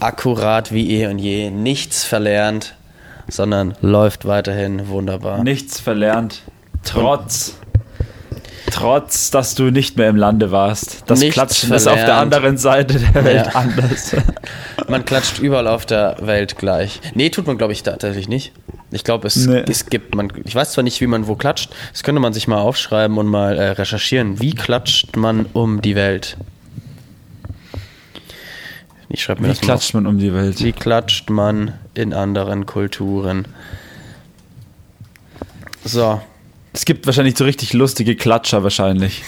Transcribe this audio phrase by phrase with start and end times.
[0.00, 1.50] akkurat wie eh und je.
[1.50, 2.74] Nichts verlernt,
[3.28, 5.42] sondern läuft weiterhin wunderbar.
[5.42, 6.42] Nichts verlernt.
[6.84, 7.54] Trotz.
[8.70, 11.04] Trotz, dass du nicht mehr im Lande warst.
[11.06, 12.34] Das Nichts Klatschen ist auf der verlernt.
[12.34, 13.52] anderen Seite der Welt Ja.
[13.54, 14.14] anders.
[14.88, 17.00] Man klatscht überall auf der Welt gleich.
[17.14, 18.52] Nee, tut man, glaube ich, tatsächlich nicht.
[18.90, 19.64] Ich glaube, es, Nee.
[19.68, 22.46] es gibt, man, ich weiß zwar nicht, wie man wo klatscht, das könnte man sich
[22.48, 24.40] mal aufschreiben und mal äh, recherchieren.
[24.40, 26.36] Wie klatscht man um die Welt?
[29.16, 30.62] Ich schreibe mir Wie das mal klatscht man um die Welt?
[30.62, 33.48] Wie klatscht man in anderen Kulturen?
[35.86, 36.20] So,
[36.74, 39.22] Es gibt wahrscheinlich so richtig lustige Klatscher wahrscheinlich.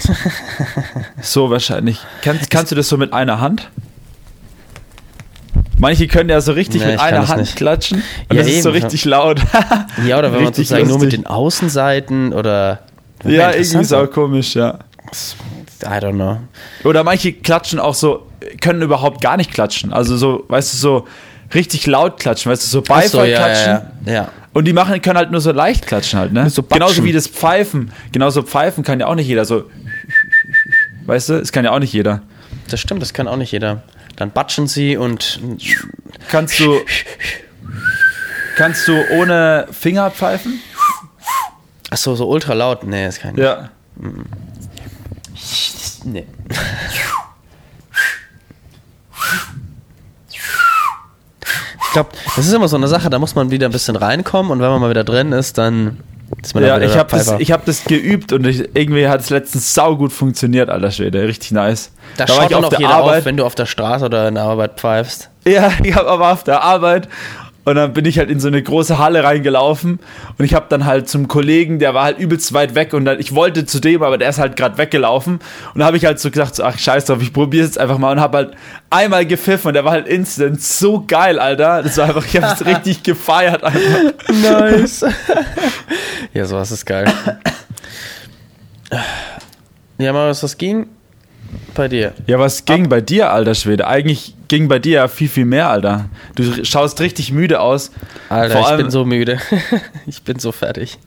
[1.23, 2.01] so wahrscheinlich.
[2.21, 3.71] Kannst, kannst du das so mit einer Hand?
[5.79, 7.57] Manche können ja so richtig Nee, mit einer Hand nicht.
[7.57, 8.03] klatschen.
[8.29, 8.83] Und Ja, das ist so eben.
[8.83, 9.41] richtig laut.
[10.07, 11.21] ja, oder wenn man sozusagen nur mit lustig.
[11.21, 12.81] den Außenseiten oder.
[13.25, 14.81] Ja, irgendwie ist auch komisch, ja.
[15.83, 16.41] I don't know.
[16.85, 18.28] Oder manche klatschen auch so,
[18.61, 19.93] können überhaupt gar nicht klatschen.
[19.93, 21.09] Also so, weißt du, so
[21.55, 23.91] richtig laut klatschen, weißt du, so Ach so, Beifall ja, klatschen.
[24.07, 24.29] ja, ja.
[24.53, 26.51] Und die machen, können halt nur so leicht klatschen halt, ne?
[26.51, 27.93] So Genauso wie das Pfeifen.
[28.13, 29.65] Genauso Pfeifen kann ja auch nicht jeder so.
[31.07, 32.23] Weißt du, es kann ja auch nicht jeder.
[32.69, 33.83] Das stimmt, das kann auch nicht jeder.
[34.17, 35.41] Dann batschen sie und.
[36.29, 36.81] Kannst du.
[38.57, 40.61] Kannst du ohne Finger pfeifen?
[41.91, 42.85] Achso, so ultra laut.
[42.85, 43.45] Nee, das kann ich nicht.
[43.45, 43.71] Ja.
[46.05, 46.27] Nee.
[51.81, 54.53] Ich glaube, das ist immer so eine Sache, da muss man wieder ein bisschen reinkommen
[54.53, 55.99] und wenn man mal wieder drin ist, dann
[56.43, 59.31] ist man Ja, ich habe das, ich hab das geübt und ich, irgendwie hat es
[59.31, 61.23] letztens saugut funktioniert, alter Schwede.
[61.27, 61.91] Richtig nice.
[62.17, 63.19] da war schaut ich dann auf auch der jeder Arbeit.
[63.19, 65.31] auf, wenn du auf der Straße oder in der Arbeit pfeifst.
[65.47, 67.09] Ja, ich habe aber auf der Arbeit
[67.65, 69.99] und dann bin ich halt in so eine große Halle reingelaufen
[70.39, 73.21] und ich habe dann halt zum Kollegen, der war halt übelst weit weg und dann,
[73.21, 75.41] ich wollte zu dem, aber der ist halt gerade weggelaufen
[75.75, 77.79] und da habe ich halt so gesagt, so, ach scheiß drauf, ich probiere es jetzt
[77.79, 78.57] einfach mal und habe halt
[78.91, 81.83] einmal gepfiffen und der war halt instant so geil, Alter.
[81.83, 84.13] Das war einfach, ich habe es richtig gefeiert einfach.
[84.29, 85.05] Nice.
[86.35, 87.07] ja, sowas ist geil.
[90.01, 90.87] Ja, Marius, was ging
[91.75, 92.13] bei dir?
[92.27, 93.87] Ja, was ging bei dir, alter Schwede?
[93.87, 96.07] Eigentlich ging bei dir ja viel, viel mehr, Alter.
[96.35, 97.91] Du schaust richtig müde aus.
[98.29, 99.39] Alter, Vor ich allem- bin so müde.
[100.07, 100.99] ich bin so fertig.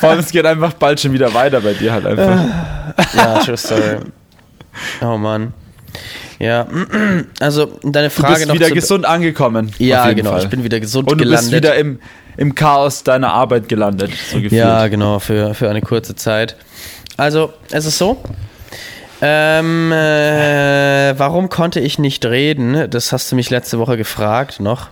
[0.00, 2.38] Vor allem, es geht einfach bald schon wieder weiter bei dir halt einfach.
[3.14, 3.96] Ja, true story.
[5.02, 5.52] Oh Mann.
[6.38, 6.66] Ja,
[7.40, 9.70] also deine Du Frage bist noch wieder zu- gesund angekommen.
[9.78, 10.30] Ja, genau.
[10.32, 10.42] Fall.
[10.44, 11.50] Ich bin wieder gesund Und du gelandet.
[11.50, 12.00] bist wieder im,
[12.36, 14.38] im Chaos deiner Arbeit gelandet, so.
[14.38, 16.56] Ja, genau, für, für eine kurze Zeit.
[17.16, 18.22] Also, es ist so.
[19.24, 22.90] Ähm, äh, warum konnte ich nicht reden?
[22.90, 24.88] Das hast du mich letzte Woche gefragt noch.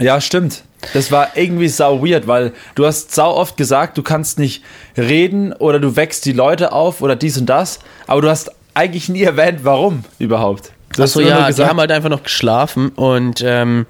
[0.00, 0.64] ja, stimmt.
[0.92, 4.62] Das war irgendwie sau weird, weil du hast sau oft gesagt, du kannst nicht
[4.96, 9.08] reden oder du wächst die Leute auf oder dies und das, aber du hast eigentlich
[9.08, 10.72] nie erwähnt, warum überhaupt.
[10.94, 13.86] Du hast Achso, ja, die gesagt, haben halt einfach noch geschlafen und ähm,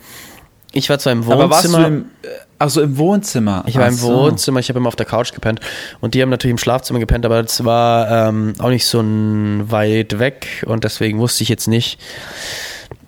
[0.73, 1.87] ich war zwar im aber warst du Wohnzimmer.
[1.87, 2.05] im,
[2.55, 3.65] äh, ach so, im Wohnzimmer?
[3.67, 4.09] Ich war im so.
[4.09, 5.61] Wohnzimmer, ich habe immer auf der Couch gepennt
[6.01, 9.71] und die haben natürlich im Schlafzimmer gepennt, aber es war ähm, auch nicht so ein
[9.71, 12.01] weit weg und deswegen wusste ich jetzt nicht.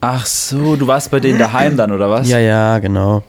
[0.00, 2.28] Ach so, du warst bei denen daheim dann, oder was?
[2.28, 3.22] Ja, ja, genau.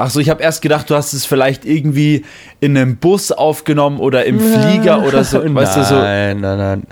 [0.00, 2.24] Ach so, ich habe erst gedacht, du hast es vielleicht irgendwie
[2.60, 5.42] in einem Bus aufgenommen oder im Flieger oder so.
[5.54, 6.86] Weißt du, so, Nein, nein, nein.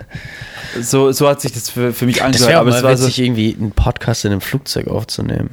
[0.81, 2.55] so, so hat sich das für, für mich Das angehört.
[2.55, 5.51] auch Aber es war so, irgendwie einen Podcast in einem Flugzeug aufzunehmen.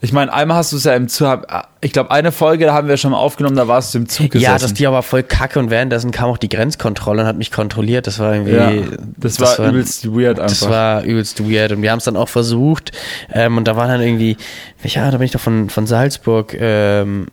[0.00, 1.46] Ich meine, einmal hast du es ja im Zug,
[1.80, 4.30] ich glaube, eine Folge, da haben wir schon mal aufgenommen, da warst du im Zug
[4.30, 4.52] gesessen.
[4.52, 7.50] Ja, das die aber voll kacke und währenddessen kam auch die Grenzkontrolle und hat mich
[7.50, 8.06] kontrolliert.
[8.06, 8.52] Das war irgendwie.
[8.52, 8.70] Ja,
[9.16, 10.50] das, war übelst weird einfach.
[10.58, 12.92] Das war übelst weird und wir haben es dann auch versucht.
[13.32, 14.36] Ähm, und da waren dann irgendwie,
[14.84, 17.26] ja, da bin ich doch von, von Salzburg ähm,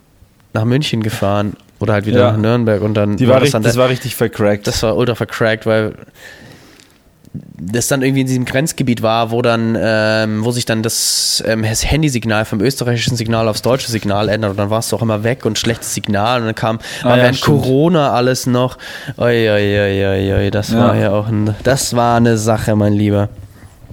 [0.53, 2.31] nach München gefahren oder halt wieder Ja.
[2.31, 4.65] nach Nürnberg und dann Die war das richtig, dann das war richtig vercrackt.
[4.65, 5.93] das war ultra vercrackt, weil
[7.57, 11.63] das dann irgendwie in diesem Grenzgebiet war, wo dann, ähm, wo sich dann das, ähm,
[11.63, 15.23] das Handysignal vom österreichischen Signal aufs deutsche Signal ändert und dann war es doch immer
[15.23, 17.61] weg und schlechtes Signal und dann kam Ah, ja, während stimmt.
[17.63, 18.77] Corona alles noch.
[19.17, 20.79] Oi, das Ja.
[20.79, 23.29] war ja auch ein, das war eine Sache, mein Lieber.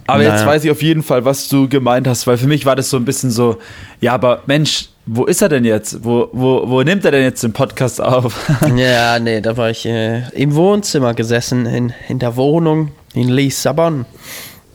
[0.07, 0.47] aber jetzt naja.
[0.47, 2.97] weiß ich auf jeden Fall, was du gemeint hast, weil für mich war das so
[2.97, 3.59] ein bisschen so,
[4.01, 6.05] ja, aber Mensch, wo ist er denn jetzt?
[6.05, 8.49] Wo, wo, wo nimmt er denn jetzt den Podcast auf?
[8.77, 14.07] Ja, nee, da war ich äh, im Wohnzimmer gesessen, in, in der Wohnung in Lissabon.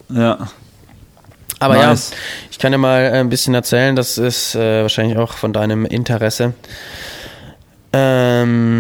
[0.10, 0.38] ja.
[1.60, 2.12] Aber Nice.
[2.12, 2.18] ja,
[2.52, 5.86] ich kann dir mal äh, ein bisschen erzählen, das ist äh, wahrscheinlich auch von deinem
[5.88, 6.54] Interesse.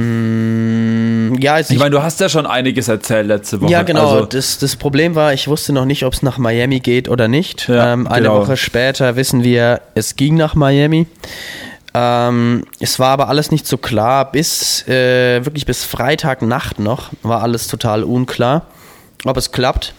[0.07, 3.71] Ähm, ja, also Ich meine, du hast ja schon einiges erzählt letzte Woche.
[3.71, 4.12] ja, genau.
[4.12, 7.27] Also, das, das Problem war, ich wusste noch nicht, ob es nach Miami geht oder
[7.27, 7.68] nicht.
[7.68, 8.42] Ja, ähm, eine genau.
[8.42, 11.07] Woche später wissen wir, es ging nach Miami.
[11.94, 14.31] Ähm, es war aber alles nicht so klar.
[14.31, 18.68] Bis äh, wirklich bis Freitagnacht noch war alles total unklar,
[19.25, 19.94] ob es klappt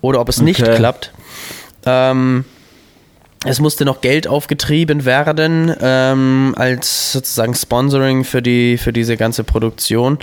[0.00, 0.76] oder ob es nicht Okay.
[0.76, 1.12] klappt.
[1.84, 2.44] Ähm,
[3.44, 9.44] es musste noch Geld aufgetrieben werden ähm, als sozusagen Sponsoring für die für diese ganze
[9.44, 10.18] Produktion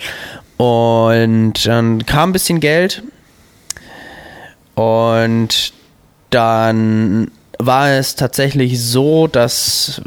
[0.57, 3.03] und dann kam ein bisschen Geld
[4.75, 5.73] und
[6.31, 10.01] dann war es tatsächlich so, dass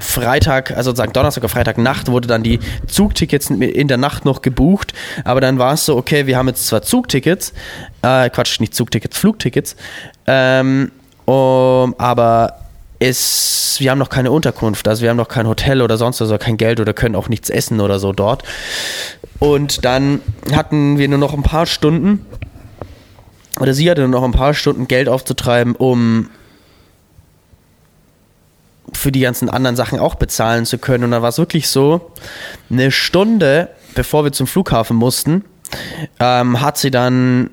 [0.00, 4.92] Freitag, also sozusagen Donnerstag oder Freitagnacht wurde dann die Zugtickets in der Nacht noch gebucht,
[5.24, 7.52] aber dann war es so, okay, wir haben jetzt zwar Zugtickets,
[8.02, 9.76] äh, Quatsch, nicht Zugtickets, Flugtickets,
[10.26, 10.90] ähm,
[11.24, 12.54] um, aber
[12.98, 16.36] es, wir haben noch keine Unterkunft, also wir haben noch kein Hotel oder sonst also
[16.38, 18.42] kein Geld oder können auch nichts essen oder so dort.
[19.38, 20.20] Und dann
[20.52, 22.26] hatten wir nur noch ein paar Stunden,
[23.60, 26.30] oder sie hatte nur noch ein paar Stunden Geld aufzutreiben, um
[28.98, 31.04] für die ganzen anderen Sachen auch bezahlen zu können.
[31.04, 32.10] Und dann war es wirklich so,
[32.70, 35.44] eine Stunde bevor wir zum Flughafen mussten,
[36.20, 37.50] ähm, hat sie dann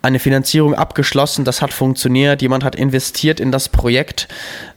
[0.00, 1.44] eine Finanzierung abgeschlossen.
[1.44, 2.40] Das hat funktioniert.
[2.40, 4.28] Jemand hat investiert in das Projekt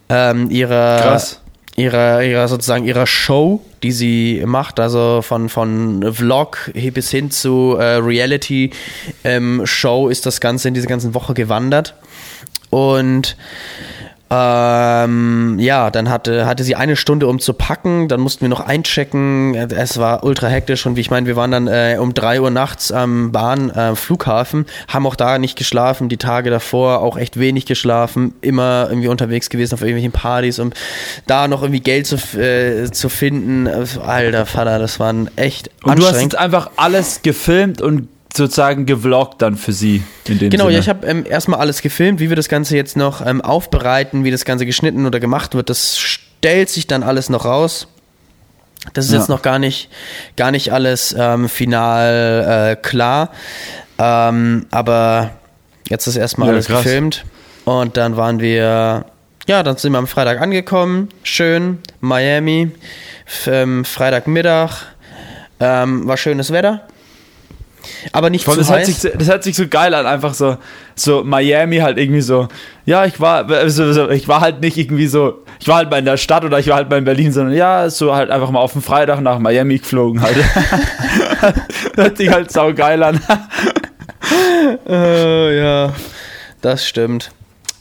[0.10, 1.42] ähm, ihrer, Krass.
[1.76, 7.76] ihrer, ihrer sozusagen ihrer Show, die sie macht, also von, von Vlog bis hin zu
[7.80, 8.72] äh, Reality
[9.24, 11.94] ähm, Show ist das Ganze in diese ganzen Woche gewandert.
[12.72, 13.38] Und
[14.32, 18.08] ähm, ja, dann hatte, hatte sie eine Stunde, um zu packen.
[18.08, 19.54] Dann mussten wir noch einchecken.
[19.54, 22.50] Es war ultra hektisch und wie ich meine, wir waren dann äh, um drei Uhr
[22.50, 26.10] nachts am Bahn, äh, Flughafen, haben auch da nicht geschlafen.
[26.10, 28.34] Die Tage davor auch echt wenig geschlafen.
[28.42, 30.72] Immer irgendwie unterwegs gewesen auf irgendwelchen Partys, um
[31.28, 33.68] da noch irgendwie Geld zu, äh, zu finden.
[33.68, 39.42] Alter Vater, das waren echt Und du hast jetzt einfach alles gefilmt und sozusagen gevloggt
[39.42, 40.04] dann für sie.
[40.28, 40.74] In dem genau, Sinne.
[40.76, 44.24] ja, ich habe ähm, erstmal alles gefilmt, wie wir das Ganze jetzt noch ähm, aufbereiten,
[44.24, 45.70] wie das Ganze geschnitten oder gemacht wird.
[45.70, 47.88] Das stellt sich dann alles noch raus.
[48.94, 49.20] Das ist ja.
[49.20, 49.90] jetzt noch gar nicht,
[50.38, 53.32] gar nicht alles ähm, final äh, klar.
[53.98, 55.32] Ähm, aber
[55.90, 56.84] jetzt ist erstmal ja, alles krass.
[56.84, 57.26] gefilmt.
[57.66, 59.06] Und dann waren wir,
[59.48, 61.10] ja, dann sind wir am Freitag angekommen.
[61.24, 62.72] Schön, Miami.
[63.48, 64.84] Ähm, Freitagmittag.
[65.60, 66.88] Ähm, war schönes Wetter.
[68.12, 68.88] Aber nicht Voll, zu das heiß.
[68.88, 70.58] Hört sich, das hört sich so geil an, einfach so,
[70.96, 72.48] so Miami halt irgendwie so.
[72.86, 76.06] Ja, ich war, also, ich war halt nicht irgendwie so, ich war halt mal in
[76.06, 78.60] der Stadt oder ich war halt mal in Berlin, sondern ja, so halt einfach mal
[78.60, 80.38] auf dem Freitag nach Miami geflogen halt.
[81.96, 83.20] hört sich halt sau geil an.
[84.88, 84.92] uh,
[85.52, 85.94] ja,
[86.62, 87.32] das stimmt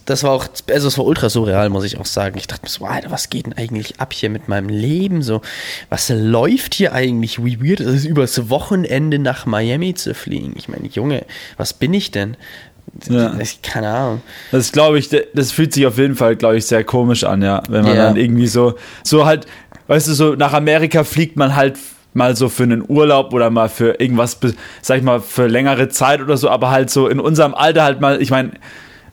[0.05, 2.37] das war auch, also es war ultra surreal, muss ich auch sagen.
[2.39, 5.23] Ich dachte mir so, Alter, was geht denn eigentlich ab hier mit meinem Leben?
[5.23, 5.41] So,
[5.89, 7.45] was läuft hier eigentlich?
[7.45, 10.55] Wie weird ist es, übers Wochenende nach Miami zu fliegen?
[10.57, 11.25] Ich meine, Junge,
[11.57, 12.37] was bin ich denn?
[13.09, 13.37] Ja.
[13.63, 14.23] Keine Ahnung.
[14.53, 17.63] Das glaube ich, das fühlt sich auf jeden Fall, glaube ich, sehr komisch an, ja.
[17.69, 18.07] Wenn man ja.
[18.07, 19.47] dann irgendwie so, so halt,
[19.87, 21.79] weißt du, so nach Amerika fliegt man halt
[22.13, 24.39] mal so für einen Urlaub oder mal für irgendwas,
[24.83, 28.01] sag ich mal, für längere Zeit oder so, aber halt so in unserem Alter halt
[28.01, 28.53] mal, ich meine,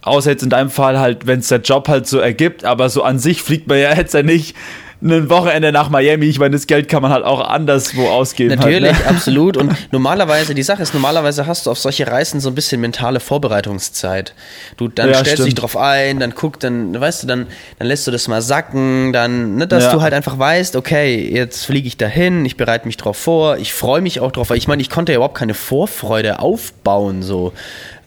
[0.03, 3.03] Außer jetzt in deinem Fall halt, wenn es der Job halt so ergibt, aber so
[3.03, 4.55] an sich fliegt man ja jetzt ja nicht
[5.01, 6.25] ein Wochenende nach Miami.
[6.25, 8.55] Ich meine, das Geld kann man halt auch anderswo ausgeben.
[8.55, 9.09] Natürlich, halt, ne?
[9.09, 9.57] absolut.
[9.57, 13.19] Und normalerweise, die Sache ist, normalerweise hast du auf solche Reisen so ein bisschen mentale
[13.19, 14.33] Vorbereitungszeit.
[14.77, 17.47] Du, dann ja, stellst du dich drauf ein, dann guck, dann, weißt du, dann,
[17.79, 19.93] dann lässt du das mal sacken, dann, ne, dass ja.
[19.93, 23.73] du halt einfach weißt, okay, jetzt fliege ich dahin, ich bereite mich drauf vor, ich
[23.73, 27.53] freue mich auch drauf, weil ich meine, ich konnte ja überhaupt keine Vorfreude aufbauen, so.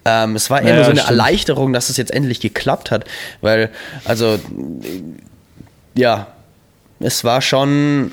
[0.04, 1.11] Ähm, es war eher ja, nur so eine stimmt.
[1.11, 3.04] Erleichterung, dass es jetzt endlich geklappt hat,
[3.40, 3.70] weil,
[4.04, 4.38] also,
[5.94, 6.26] ja,
[7.00, 8.12] es war schon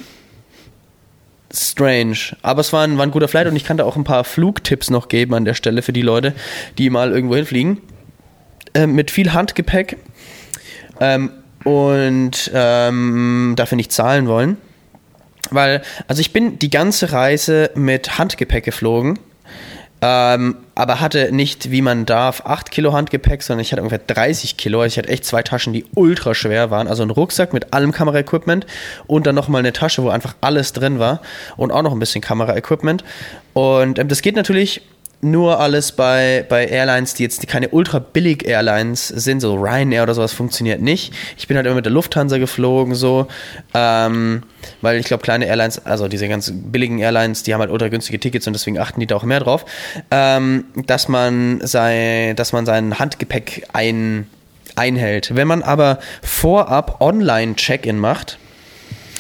[1.54, 2.18] strange.
[2.42, 4.24] Aber es war ein, war ein guter Flight und ich kann da auch ein paar
[4.24, 6.34] Flugtipps noch geben an der Stelle für die Leute,
[6.78, 7.82] die mal irgendwo hinfliegen.
[8.74, 9.98] Ähm, mit viel Handgepäck
[11.02, 11.32] ähm,
[11.66, 14.58] und ähm, dafür nicht zahlen wollen.
[15.50, 19.20] Weil, also ich bin die ganze Reise mit Handgepäck geflogen
[20.04, 24.58] ähm, aber hatte nicht, wie man darf, 8 Kilo Handgepäck, sondern ich hatte ungefähr 30
[24.58, 24.82] Kilo.
[24.82, 26.88] Also ich hatte echt zwei Taschen, die ultra schwer waren.
[26.88, 28.66] Also ein Rucksack mit allem Kameraequipment
[29.06, 31.22] und dann nochmal eine Tasche, wo einfach alles drin war
[31.56, 33.04] und auch noch ein bisschen Kameraequipment.
[33.54, 34.82] Und ähm, das geht natürlich
[35.22, 40.14] nur alles bei, bei Airlines, die jetzt keine ultra billig Airlines sind, so Ryanair oder
[40.14, 41.14] sowas funktioniert nicht.
[41.38, 43.28] Ich bin halt immer mit der Lufthansa geflogen, so,
[43.74, 44.44] ähm,
[44.82, 48.20] weil ich glaube, kleine Airlines, also diese ganz billigen Airlines, die haben halt ultra günstige
[48.20, 49.66] Tickets und deswegen achten die da auch mehr drauf,
[50.10, 54.28] ähm, dass man sei, dass man sein Handgepäck ein,
[54.76, 55.36] einhält.
[55.36, 58.40] Wenn man aber vorab Online-Check-In macht,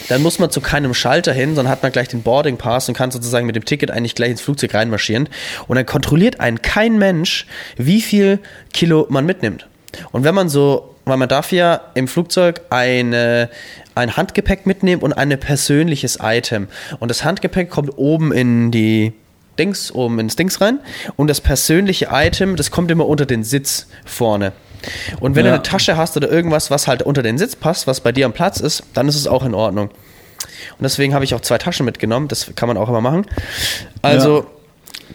[0.10, 2.96] dann muss man zu keinem Schalter hin, sondern hat man gleich den Boarding Pass und
[2.96, 5.29] kann sozusagen mit dem Ticket eigentlich gleich ins Flugzeug reinmarschieren.
[5.67, 7.46] Und dann kontrolliert einen kein Mensch,
[7.77, 8.39] wie viel
[8.74, 9.67] Kilo man mitnimmt.
[10.12, 13.50] Und wenn man so, weil man darf ja im Flugzeug eine,
[13.96, 16.67] ein Handgepäck mitnehmen und ein persönliches Item.
[17.00, 19.13] Und das Handgepäck kommt oben in die
[19.60, 20.79] Dings oben ins Dings rein
[21.17, 24.53] und das persönliche Item, das kommt immer unter den Sitz vorne.
[25.19, 25.51] Und wenn Ja.
[25.51, 28.25] du eine Tasche hast oder irgendwas, was halt unter den Sitz passt, was bei dir
[28.25, 29.89] am Platz ist, dann ist es auch in Ordnung.
[29.89, 33.25] Und deswegen habe ich auch zwei Taschen mitgenommen, das kann man auch immer machen.
[34.01, 34.45] Also Ja.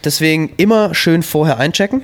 [0.03, 2.03] deswegen immer schön vorher einchecken.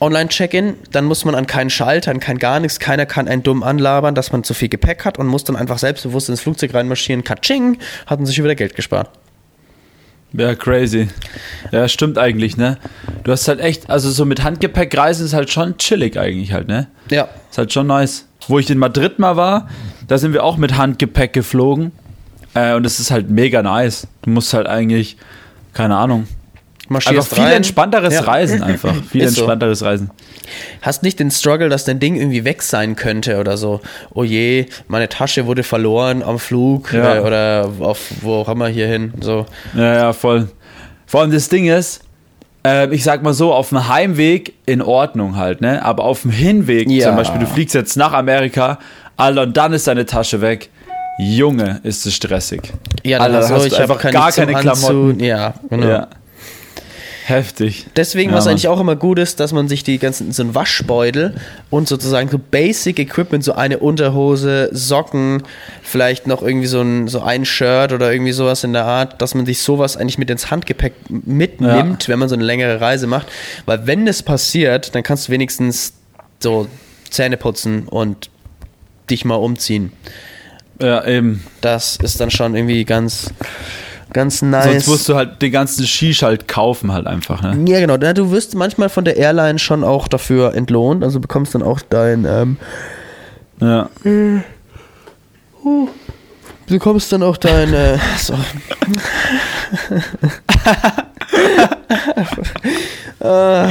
[0.00, 3.62] Online-Check-In, dann muss man an keinen Schalter, an kein gar nichts, keiner kann einen dumm
[3.62, 7.22] anlabern, dass man zu viel Gepäck hat und muss dann einfach selbstbewusst ins Flugzeug reinmarschieren,
[7.22, 9.10] katsching, hatten sich wieder Geld gespart.
[10.32, 11.08] Ja, crazy.
[11.72, 12.78] Ja, stimmt eigentlich, ne?
[13.24, 16.68] Du hast halt echt, also so mit Handgepäck reisen ist halt schon chillig eigentlich halt,
[16.68, 16.88] ne?
[17.10, 18.26] Ja, Ist halt schon nice.
[18.48, 19.68] Wo ich in Madrid mal war,
[20.08, 21.92] da sind wir auch mit Handgepäck geflogen.
[22.54, 24.06] Äh, und es ist halt mega nice.
[24.22, 25.16] Du musst halt eigentlich,
[25.72, 26.26] keine Ahnung,
[26.88, 27.52] einfach marschierst viel rein.
[27.56, 28.20] entspannteres Ja.
[28.22, 28.94] Reisen einfach.
[29.10, 29.42] Viel Ist so.
[29.42, 30.10] entspannteres Reisen.
[30.82, 33.80] Hast nicht den Struggle, dass dein Ding irgendwie weg sein könnte oder so.
[34.14, 37.16] Oh je, meine Tasche wurde verloren am Flug Ja.
[37.16, 39.12] äh, oder auf wo auch immer hier hin.
[39.20, 39.46] So.
[39.74, 40.48] Ja, ja, voll.
[41.06, 42.00] Vor allem das Ding ist,
[42.66, 45.84] äh, ich sag mal so, auf dem Heimweg in Ordnung halt, ne?
[45.84, 47.08] Aber auf dem Hinweg, Ja.
[47.08, 48.78] zum Beispiel, du fliegst jetzt nach Amerika,
[49.16, 50.68] Alter, und dann ist deine Tasche weg.
[51.18, 52.72] Junge, ist es stressig.
[53.04, 54.72] Ja, Alter, dann da so, hast du ich einfach keine gar keine Anzug.
[54.88, 55.20] Klamotten.
[55.20, 55.86] Ja, genau.
[55.88, 56.08] Ja.
[57.28, 57.86] Heftig.
[57.96, 58.52] Deswegen, Ja, was Mann.
[58.52, 61.34] eigentlich auch immer gut ist, dass man sich die ganzen, so einen Waschbeutel
[61.70, 65.42] und sozusagen so Basic Equipment, so eine Unterhose, Socken,
[65.82, 69.34] vielleicht noch irgendwie so ein, so ein Shirt oder irgendwie sowas in der Art, dass
[69.34, 73.26] man sich sowas eigentlich mit ins Handgepäck mitnimmt, wenn man so eine längere Reise macht.
[73.64, 75.94] Weil wenn das passiert, dann kannst du wenigstens
[76.38, 76.68] so
[77.10, 78.30] Zähne putzen und
[79.10, 79.90] dich mal umziehen.
[80.80, 81.42] Ja, eben.
[81.60, 83.32] Das ist dann schon irgendwie ganz,
[84.16, 84.64] ganz nice.
[84.64, 87.54] Sonst musst du halt den ganzen Shish halt kaufen halt einfach, ne?
[87.70, 87.98] Ja, genau.
[88.00, 91.04] Na, Du wirst manchmal von der Airline schon auch dafür entlohnt.
[91.04, 92.56] Also bekommst dann auch dein, ähm,
[93.60, 93.90] Ja.
[96.66, 98.34] bekommst dann auch dein, äh, so.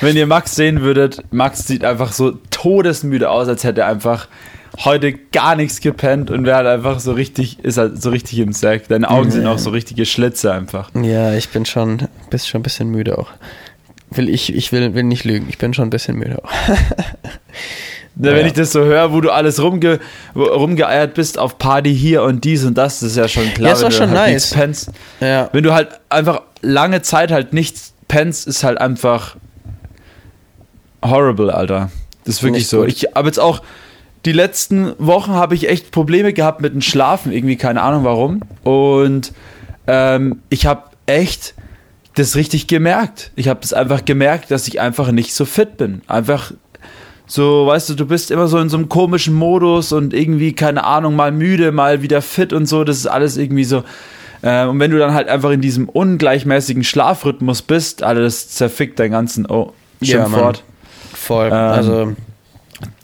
[0.00, 4.26] Wenn ihr Max sehen würdet, Max sieht einfach so todesmüde aus, als hätte er einfach
[4.78, 8.52] heute gar nichts gepennt und wäre halt einfach so richtig, ist halt so richtig im
[8.52, 8.88] Sack.
[8.88, 10.90] Deine Augen sind auch so richtige Schlitze einfach.
[11.00, 13.28] Ja, ich bin schon, bist schon ein bisschen müde auch.
[14.10, 15.46] Will ich, ich will, will nicht lügen.
[15.48, 16.50] Ich bin schon ein bisschen müde auch.
[18.16, 19.98] Ne, Wenn ich das so höre, wo du alles rumge
[20.36, 23.70] rumgeeiert bist auf Party hier und dies und das, das ist ja schon klar.
[23.70, 24.50] Ja, ist wenn auch du schon halt nice.
[24.50, 24.90] Pennst.
[25.20, 25.48] Ja.
[25.52, 29.34] Wenn du halt einfach lange Zeit halt nichts pennst, ist halt einfach
[31.04, 31.90] horrible, Alter.
[32.24, 32.82] Das ist wirklich Nicht so.
[32.82, 32.88] gut.
[32.88, 33.62] Ich habe jetzt auch
[34.24, 38.40] die letzten Wochen habe ich echt Probleme gehabt mit dem Schlafen, irgendwie keine Ahnung warum.
[38.62, 39.32] Und
[39.86, 41.54] ähm, ich habe echt
[42.14, 43.32] das richtig gemerkt.
[43.34, 46.02] Ich habe das einfach gemerkt, dass ich einfach nicht so fit bin.
[46.06, 46.52] Einfach
[47.26, 50.84] so, weißt du, du bist immer so in so einem komischen Modus und irgendwie, keine
[50.84, 52.84] Ahnung, mal müde, mal wieder fit und so.
[52.84, 53.82] Das ist alles irgendwie so.
[54.42, 59.12] Äh, und wenn du dann halt einfach in diesem ungleichmäßigen Schlafrhythmus bist, alles zerfickt deinen
[59.12, 60.30] ganzen oh, Ja, Mann.
[60.30, 60.64] Schimpfwort.
[61.14, 61.46] Voll.
[61.46, 62.12] Ähm, also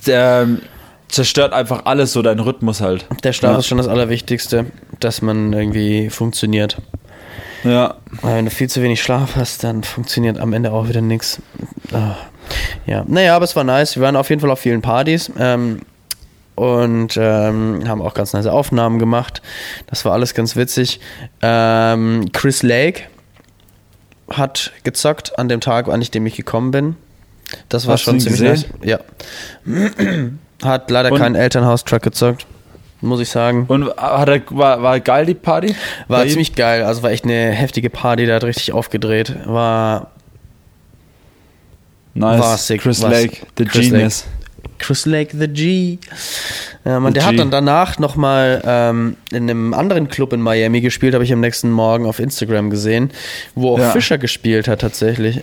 [0.07, 0.61] ähm,
[1.11, 3.07] zerstört einfach alles so deinen Rhythmus halt.
[3.25, 3.59] der Schlaf ja.
[3.59, 4.67] ist schon das Allerwichtigste,
[5.01, 6.79] dass man irgendwie funktioniert.
[7.65, 7.97] Ja.
[8.23, 11.41] Weil wenn du viel zu wenig Schlaf hast, dann funktioniert am Ende auch wieder nichts.
[12.87, 13.97] Ja, naja, aber es war nice.
[13.97, 15.81] Wir waren auf jeden Fall auf vielen Partys ähm,
[16.55, 19.43] und ähm, haben auch ganz nice Aufnahmen gemacht.
[19.87, 21.01] Das war alles ganz witzig.
[21.43, 23.03] Ähm, Chris Lake
[24.31, 26.97] hat gezockt an dem Tag, an dem ich gekommen bin.
[27.69, 28.71] Das war Hast schon ziemlich gesehen?
[28.81, 29.01] nice.
[29.67, 30.31] Ja.
[30.63, 32.47] Hat leider Und- keinen Elternhaus-Track gezockt,
[33.01, 33.65] muss ich sagen.
[33.69, 35.75] Und hat er, war, war geil die Party?
[36.09, 39.35] War Bei ziemlich geil, also war echt eine heftige Party, der hat richtig aufgedreht.
[39.47, 40.11] War
[42.15, 42.41] nice.
[42.41, 44.25] war sick, Chris war Lake, the Chris Genius.
[44.79, 45.99] Chris Lake the G.
[46.85, 47.37] Man, The der hat G.
[47.37, 51.71] dann danach nochmal ähm, in einem anderen Club in Miami gespielt, habe ich am nächsten
[51.71, 53.11] Morgen auf Instagram gesehen,
[53.55, 53.91] wo auch Ja.
[53.91, 55.43] Fischer gespielt hat tatsächlich.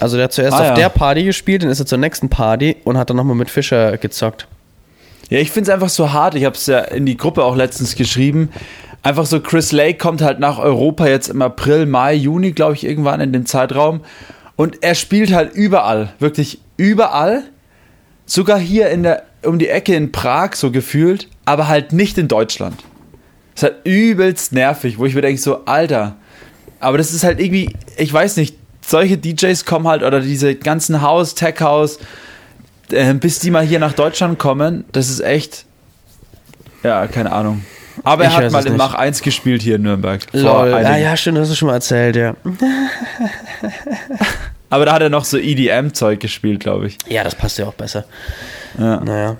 [0.00, 0.74] Also der hat zuerst Ah, auf ja.
[0.74, 3.96] der Party gespielt, dann ist er zur nächsten Party und hat dann nochmal mit Fischer
[3.96, 4.46] gezockt.
[5.30, 6.34] Ja, ich finde es einfach so hart.
[6.34, 8.50] Ich habe es ja in die Gruppe auch letztens geschrieben.
[9.02, 12.84] Einfach so, Chris Lake kommt halt nach Europa jetzt im April, Mai, Juni, glaube ich,
[12.84, 14.00] irgendwann in dem Zeitraum.
[14.56, 17.42] Und er spielt halt überall, wirklich überall.
[18.24, 22.28] Sogar hier in der, um die Ecke in Prag so gefühlt, aber halt nicht in
[22.28, 22.82] Deutschland.
[23.54, 26.16] Das ist halt übelst nervig, wo ich mir denke, so, Alter.
[26.80, 31.02] Aber das ist halt irgendwie, ich weiß nicht, solche DJs kommen halt, oder diese ganzen
[31.02, 31.98] House, Tech House,
[32.90, 35.64] äh, bis die mal hier nach Deutschland kommen, das ist echt,
[36.82, 37.64] ja, keine Ahnung.
[38.04, 38.78] Aber er Ich hat mal im nicht.
[38.78, 40.20] Mach 1 gespielt hier in Nürnberg.
[40.32, 40.68] Lol.
[40.68, 42.36] Ja, ja, stimmt, das hast du schon mal erzählt, ja.
[44.68, 46.98] Aber da hat er noch so EDM-Zeug gespielt, glaube ich.
[47.08, 48.04] Ja, das passt ja auch besser.
[48.78, 49.00] Ja.
[49.00, 49.36] Naja.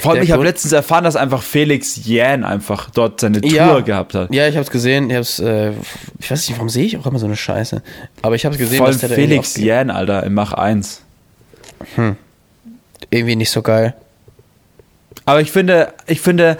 [0.00, 3.80] Vor allem, ich habe letztens erfahren, dass einfach Felix Jähn einfach dort seine Tour Ja.
[3.80, 4.34] gehabt hat.
[4.34, 5.10] Ja, ich hab's gesehen.
[5.10, 5.72] Ich hab's, äh,
[6.18, 7.82] ich weiß nicht, warum sehe ich auch immer so eine Scheiße.
[8.22, 10.52] Aber ich hab's gesehen, Vor allem dass der da Felix irgendwie, Jähn, Alter, im Mach
[10.52, 11.02] 1.
[11.96, 12.14] auch-
[13.10, 13.94] irgendwie nicht so geil.
[15.24, 16.56] Aber ich finde, ich finde,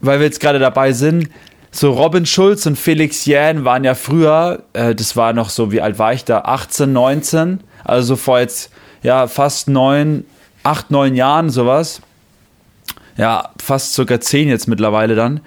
[0.00, 1.28] weil wir jetzt gerade dabei sind,
[1.70, 5.80] so Robin Schulz und Felix Jähn waren ja früher, äh, das war noch so, wie
[5.80, 6.40] alt war ich da?
[6.40, 8.70] 18, 19, also so vor jetzt,
[9.02, 10.24] ja, fast neun,
[10.62, 12.00] acht, neun Jahren sowas.
[13.20, 15.40] Ja, fast sogar zehn jetzt mittlerweile dann.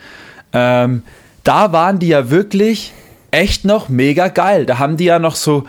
[0.54, 1.02] Ähm,
[1.44, 2.94] da waren die ja wirklich
[3.32, 4.68] echt noch mega geil.
[4.68, 5.64] Da haben die ja noch so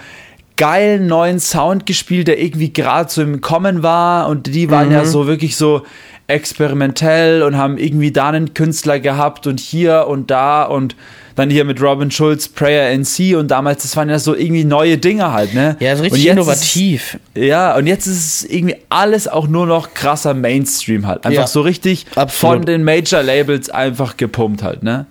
[0.58, 5.06] geilen neuen Sound gespielt, der irgendwie gerade so im Kommen war und die waren ja
[5.06, 5.82] so wirklich so
[6.26, 10.96] experimentell und haben irgendwie da einen Künstler gehabt und hier und da und
[11.36, 14.64] dann hier mit Robin Schulz Prayer in C und damals, das waren ja so irgendwie
[14.64, 15.76] neue Dinge halt, ne?
[15.80, 17.18] Ja, so richtig innovativ.
[17.34, 21.24] Ist, ja, und jetzt ist es irgendwie alles auch nur noch krasser Mainstream halt.
[21.26, 22.56] Einfach Ja, so richtig absolut.
[22.58, 25.06] von den Major Labels einfach gepumpt halt, ne?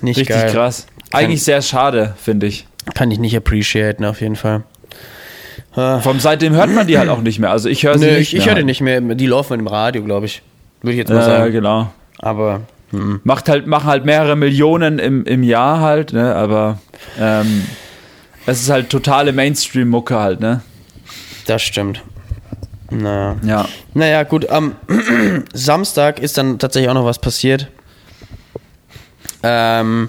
[0.00, 0.52] Nicht Richtig geil.
[0.52, 0.86] krass.
[1.12, 2.66] Eigentlich sehr schade, finde ich.
[2.94, 4.62] Kann ich nicht appreciaten, auf jeden Fall.
[5.72, 7.50] Vom seitdem hört man die halt auch nicht mehr.
[7.50, 8.66] Also ich höre sie Nö, nicht ich, ich mehr höre die halt.
[8.66, 9.00] nicht mehr.
[9.00, 10.42] Die laufen im Radio, glaube ich.
[10.84, 11.52] Würde ich jetzt mal Ja, sagen.
[11.52, 11.90] genau.
[12.18, 12.60] Aber
[12.90, 13.20] hm.
[13.24, 16.34] Macht halt, machen halt mehrere Millionen im, im Jahr halt, ne?
[16.34, 16.78] Aber
[17.18, 17.64] ähm,
[18.46, 20.62] es ist halt totale Mainstream-Mucke halt, ne?
[21.46, 22.02] das stimmt.
[22.90, 23.36] Naja.
[23.42, 23.68] Ja.
[23.94, 24.76] Naja, gut, am
[25.52, 27.68] Samstag ist dann tatsächlich auch noch was passiert.
[29.42, 30.08] Ähm,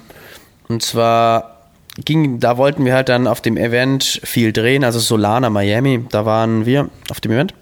[0.67, 1.61] und zwar
[2.03, 6.25] ging, da wollten wir halt dann auf dem Event viel drehen, also Solana Miami, da
[6.25, 7.53] waren wir auf dem Event.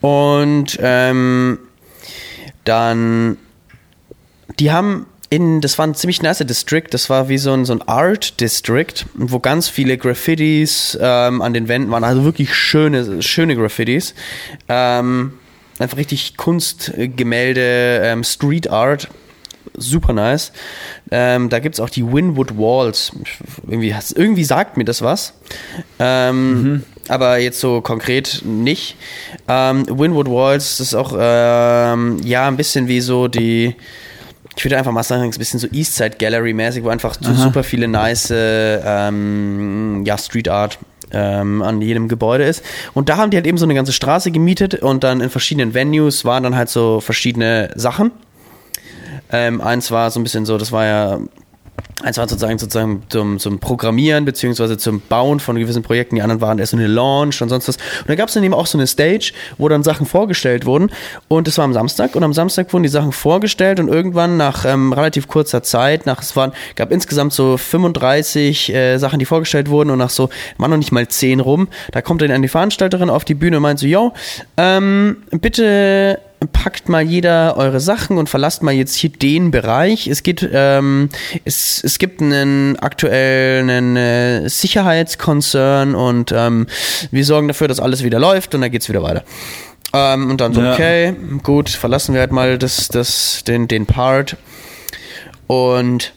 [0.00, 1.58] Und ähm,
[2.64, 3.36] dann,
[4.58, 7.72] die haben in, das war ein ziemlich nice District, das war wie so ein, so
[7.72, 13.20] ein Art District, wo ganz viele Graffitis ähm, an den Wänden waren, also wirklich schöne,
[13.22, 14.14] schöne Graffitis.
[14.68, 15.32] Ähm,
[15.78, 19.08] einfach richtig Kunstgemälde, ähm, Street Art,
[19.76, 20.52] super nice.
[21.10, 23.12] Ähm, da gibt es auch die Winwood Walls.
[23.66, 25.34] Irgendwie, irgendwie sagt mir das was.
[25.98, 28.96] Ähm, Aber jetzt so konkret nicht.
[29.48, 33.76] Ähm, Winwood Walls, das ist auch ähm, ja ein bisschen wie so die.
[34.56, 37.64] Ich würde einfach mal sagen, ein bisschen so Eastside Gallery mäßig, wo einfach so super
[37.64, 40.78] viele nice ähm, ja, Street Art
[41.10, 42.62] ähm, an jedem Gebäude ist.
[42.92, 45.74] Und da haben die halt eben so eine ganze Straße gemietet und dann in verschiedenen
[45.74, 48.12] Venues waren dann halt so verschiedene Sachen.
[49.32, 51.18] Ähm, eins war so ein bisschen so, das war ja,
[52.02, 56.40] eins war sozusagen, sozusagen zum, zum Programmieren beziehungsweise zum Bauen von gewissen Projekten, die anderen
[56.40, 57.76] waren erst so eine Launch und sonst was.
[57.76, 60.90] Und da gab es dann eben auch so eine Stage, wo dann Sachen vorgestellt wurden.
[61.28, 64.64] Und das war am Samstag und am Samstag wurden die Sachen vorgestellt und irgendwann nach
[64.64, 69.68] ähm, relativ kurzer Zeit, nach es waren, gab insgesamt so 35 äh, Sachen, die vorgestellt
[69.68, 73.10] wurden und nach so, waren noch nicht mal 10 rum, da kommt dann die Veranstalterin
[73.10, 74.12] auf die Bühne und meint so, yo,
[74.56, 80.06] ähm, bitte packt mal jeder eure Sachen und verlasst mal jetzt hier den Bereich.
[80.06, 81.08] Es geht, ähm,
[81.44, 86.66] es, es gibt einen aktuellen äh, Sicherheitskonzern und ähm,
[87.10, 89.24] wir sorgen dafür, dass alles wieder läuft und dann geht's wieder weiter.
[89.92, 90.72] Ähm, und dann so, Ja.
[90.72, 94.36] okay, gut, verlassen wir halt mal das, das, den, den Part.
[95.46, 96.12] Und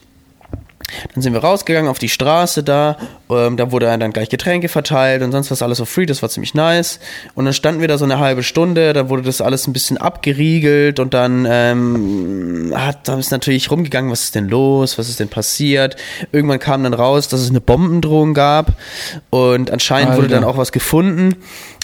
[1.14, 2.98] dann sind wir rausgegangen auf die Straße da.
[3.30, 6.06] Ähm, da wurde dann gleich Getränke verteilt und sonst was alles so free.
[6.06, 7.00] Das war ziemlich nice.
[7.36, 8.94] Und dann standen wir da so eine halbe Stunde.
[8.94, 14.12] Da wurde das alles ein bisschen abgeriegelt und dann ähm, hat da ist natürlich rumgegangen,
[14.12, 15.98] was ist denn los, was ist denn passiert.
[16.32, 18.74] Irgendwann kam dann raus, dass es eine Bombendrohung gab
[19.30, 20.36] und anscheinend wurde Alter.
[20.36, 21.36] dann auch was gefunden.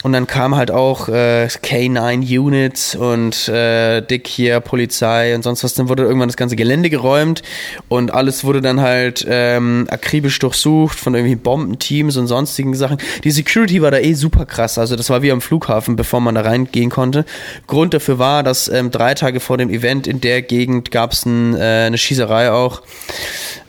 [0.03, 5.63] Und dann kam halt auch äh, K9 Units und äh, Dick hier, Polizei und sonst
[5.63, 5.73] was.
[5.73, 7.41] Dann wurde irgendwann das ganze Gelände geräumt
[7.87, 12.97] und alles wurde dann halt ähm, akribisch durchsucht von irgendwie Bombenteams und sonstigen Sachen.
[13.23, 14.77] Die Security war da eh super krass.
[14.77, 17.23] Also das war wie am Flughafen, bevor man da reingehen konnte.
[17.67, 21.25] Grund dafür war, dass ähm, drei Tage vor dem Event in der Gegend gab es
[21.25, 22.81] ein, äh, eine Schießerei auch.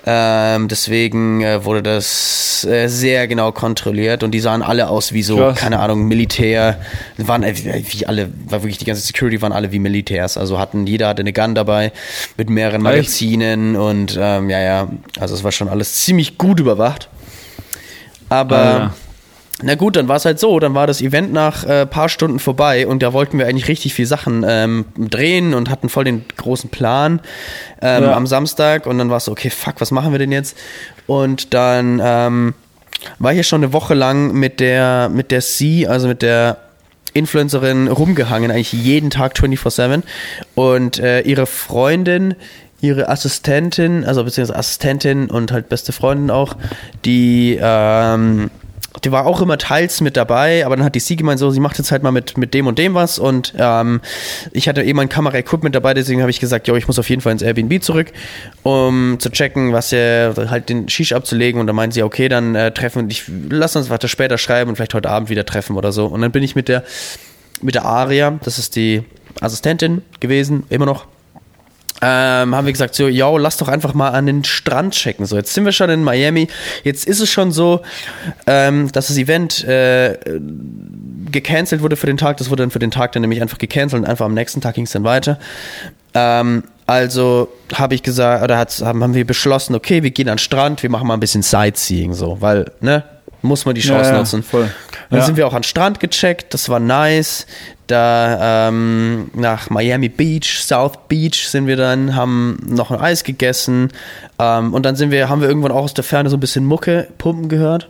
[0.07, 5.23] Ähm, deswegen äh, wurde das äh, sehr genau kontrolliert und die sahen alle aus wie
[5.23, 5.59] so, Krass.
[5.59, 6.79] keine Ahnung, Militär.
[7.17, 10.37] Waren äh, wie alle, war wirklich die ganze Security waren alle wie Militärs.
[10.37, 11.91] Also hatten, jeder hatte eine Gun dabei
[12.37, 12.97] mit mehreren Echt?
[12.97, 14.89] Magazinen und ähm, ja, ja,
[15.19, 17.09] also es war schon alles ziemlich gut überwacht.
[18.29, 18.95] Aber Alter.
[19.63, 22.39] Na gut, dann war es halt so, dann war das Event nach äh, paar Stunden
[22.41, 26.25] vorbei und da wollten wir eigentlich richtig viel Sachen ähm, drehen und hatten voll den
[26.37, 27.21] großen Plan
[27.81, 28.17] ähm, Ja.
[28.17, 30.57] am Samstag und dann war es so, okay, fuck, was machen wir denn jetzt?
[31.07, 32.55] Und dann ähm,
[33.19, 36.57] war ich ja schon eine Woche lang mit der, mit der C, also mit der
[37.13, 40.03] Influencerin rumgehangen, eigentlich jeden Tag 24-7
[40.57, 42.35] und äh, ihre Freundin
[42.81, 46.55] ihre Assistentin, also beziehungsweise Assistentin und halt beste Freundin auch,
[47.07, 48.51] die ähm,
[49.03, 51.61] die war auch immer teils mit dabei, aber dann hat die sie gemeint, so, sie
[51.61, 54.01] macht jetzt halt mal mit, mit dem und dem was und ähm,
[54.53, 57.21] ich hatte eben mein Kamera-Equipment dabei, deswegen habe ich gesagt, jo, ich muss auf jeden
[57.21, 58.13] Fall ins Airbnb zurück,
[58.63, 62.55] um zu checken, was er halt den Shish abzulegen und dann meinte sie, okay, dann
[62.55, 65.91] äh, treffen ich lass uns weiter später schreiben und vielleicht heute Abend wieder treffen oder
[65.91, 66.85] so und dann bin ich mit der
[67.61, 69.03] mit der Aria, das ist die
[69.41, 71.07] Assistentin gewesen, immer noch
[72.07, 75.25] ähm, haben wir gesagt, so, yo, lass doch einfach mal an den Strand checken.
[75.25, 76.49] So, jetzt sind wir schon in Miami.
[76.83, 77.81] Jetzt ist es schon so,
[78.47, 80.19] ähm, dass das Event äh,
[81.33, 82.37] gecancelt wurde für den Tag.
[82.37, 84.75] Das wurde dann für den Tag dann nämlich einfach gecancelt und einfach am nächsten Tag
[84.75, 85.39] ging es dann weiter.
[86.13, 90.41] Ähm, also habe ich gesagt, oder haben, haben wir beschlossen, okay, wir gehen an den
[90.41, 93.03] Strand, wir machen mal ein bisschen Sightseeing, so, weil, ne,
[93.45, 94.43] muss man die Chance Ja, nutzen.
[94.43, 94.71] voll.
[95.11, 95.25] Dann Ja.
[95.27, 97.47] sind wir auch an den Strand gecheckt, das war nice.
[97.87, 103.91] Da ähm, nach Miami Beach, South Beach sind wir dann, haben noch ein Eis gegessen
[104.39, 106.65] ähm, und dann sind wir, haben wir irgendwann auch aus der Ferne so ein bisschen
[106.65, 107.85] Mucke pumpen gehört.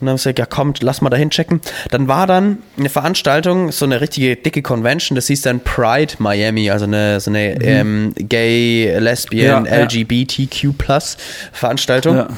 [0.00, 1.60] Und dann haben wir gesagt, ja kommt, lass mal dahin checken.
[1.90, 6.70] Dann war dann eine Veranstaltung, so eine richtige dicke Convention, das hieß dann Pride Miami,
[6.70, 9.68] also eine, so eine ähm, Gay, Lesbian, Mhm.
[9.68, 9.76] Ja.
[9.82, 11.18] LGBTQ Plus
[11.52, 12.16] Veranstaltung.
[12.16, 12.28] Ja.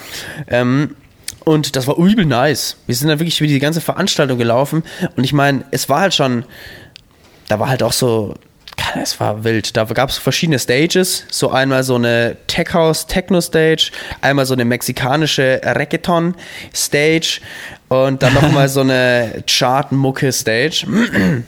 [0.49, 0.97] Ähm,
[1.45, 2.77] und das war übel nice.
[2.87, 4.83] Wir sind dann wirklich über die ganze Veranstaltung gelaufen.
[5.17, 6.45] Und ich meine, es war halt schon,
[7.49, 8.35] da war halt auch so,
[9.01, 9.77] es war wild.
[9.77, 11.25] Da gab es verschiedene Stages.
[11.31, 16.35] So einmal so eine Tech House Techno Stage, einmal so eine mexikanische Reggaeton
[16.75, 17.41] Stage
[17.89, 20.87] und dann nochmal so eine Chart-Mucke Stage.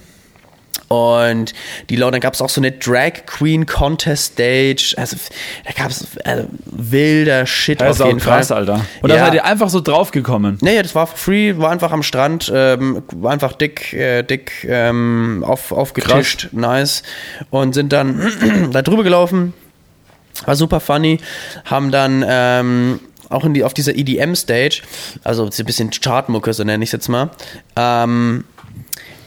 [0.89, 1.53] Und
[1.91, 4.95] die Leute, dann gab es auch so eine Drag Queen Contest Stage.
[4.97, 5.17] Also
[5.65, 8.59] da gab es äh, wilder Shit Das auf jeden krass, Fall.
[8.59, 8.85] Alter.
[9.03, 9.25] Und da Ja.
[9.25, 10.59] seid ihr einfach so draufgekommen.
[10.61, 15.45] Naja, das war free, war einfach am Strand, ähm, war einfach dick, äh, dick ähm,
[15.47, 17.03] auf, aufgetischt, nice.
[17.51, 18.31] Und sind dann
[18.73, 19.55] da drüber gelaufen,
[20.45, 21.19] war super funny,
[21.65, 24.83] haben dann ähm, auch in die, auf dieser EDM-Stage,
[25.25, 27.31] also so ein bisschen Chartmucke, so nenne ich es jetzt mal,
[27.75, 28.45] ähm,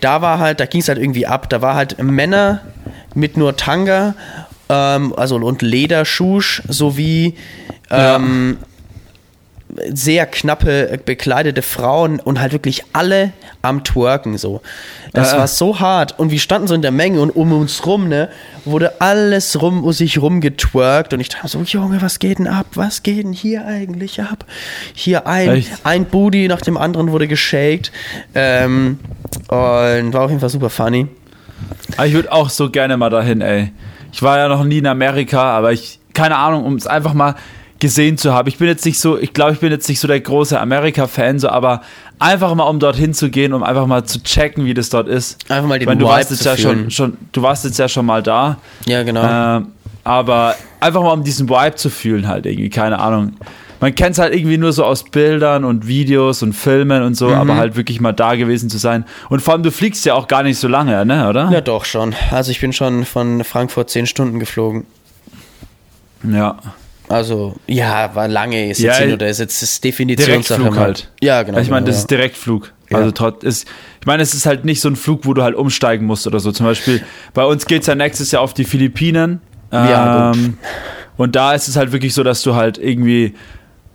[0.02, 2.62] da war halt, da ging es halt irgendwie ab, da war halt Männer
[3.16, 4.16] mit nur Tanga,
[4.70, 7.36] ähm, also und Lederschusch sowie
[7.90, 8.58] ähm,
[9.94, 14.62] sehr knappe äh, bekleidete Frauen und halt wirklich alle am Twerken so.
[15.14, 15.40] Das Äh, äh.
[15.40, 18.30] war so hart und wir standen so in der Menge und um uns rum, ne,
[18.66, 22.48] wurde alles rum um sich rum getwerkt und ich dachte so, Junge, was geht denn
[22.48, 22.68] ab?
[22.76, 24.46] Was geht denn hier eigentlich ab?
[24.94, 25.72] Hier ein, Echt?
[25.84, 27.92] ein Booty nach dem anderen wurde geshaked
[28.36, 29.00] ähm,
[29.48, 31.08] und war auf jeden Fall super funny.
[31.98, 33.72] Aber ich würde auch so gerne mal dahin, ey.
[34.12, 37.36] Ich war ja noch nie in Amerika, aber ich, keine Ahnung, um es einfach mal
[37.80, 38.48] gesehen zu haben.
[38.48, 41.40] Ich bin jetzt nicht so, ich glaube, ich bin jetzt nicht so der große Amerika-Fan,
[41.40, 41.82] so, aber
[42.20, 45.50] einfach mal, um dorthin zu gehen, um einfach mal zu checken, wie das dort ist.
[45.50, 47.64] Einfach mal den ich meine, du Vibe warst jetzt zu ja schon, schon, du warst
[47.66, 48.58] jetzt ja schon mal da.
[48.86, 49.58] Ja, genau.
[49.58, 49.68] Ähm,
[50.04, 53.34] aber einfach mal um diesen Vibe zu fühlen, halt irgendwie, keine Ahnung.
[53.82, 57.28] Man kennt es halt irgendwie nur so aus Bildern und Videos und Filmen und so,
[57.30, 57.34] Mhm.
[57.36, 59.06] aber halt wirklich mal da gewesen zu sein.
[59.30, 61.50] Und vor allem, du fliegst ja auch gar nicht so lange, ne, oder?
[61.50, 62.14] ja, doch schon.
[62.32, 64.86] Also ich bin schon von Frankfurt zehn Stunden geflogen.
[66.30, 66.58] Ja.
[67.10, 70.60] Also, ja, war lange, ist Ja, jetzt hin oder ist jetzt ist Definitionssache.
[70.60, 71.12] Direktflug halt.
[71.22, 71.58] Ja, genau.
[71.60, 72.72] ich meine, genau, das ist Direktflug.
[72.92, 73.12] Also Ja.
[73.12, 73.68] trotz ist,
[74.00, 76.40] ich meine, es ist halt nicht so ein Flug, wo du halt umsteigen musst oder
[76.40, 76.52] so.
[76.52, 77.02] Zum Beispiel,
[77.34, 79.42] bei uns geht's ja nächstes Jahr auf die Philippinen.
[79.72, 80.32] Ja.
[80.34, 80.58] Ähm,
[81.18, 83.34] und da ist es halt wirklich so, dass du halt irgendwie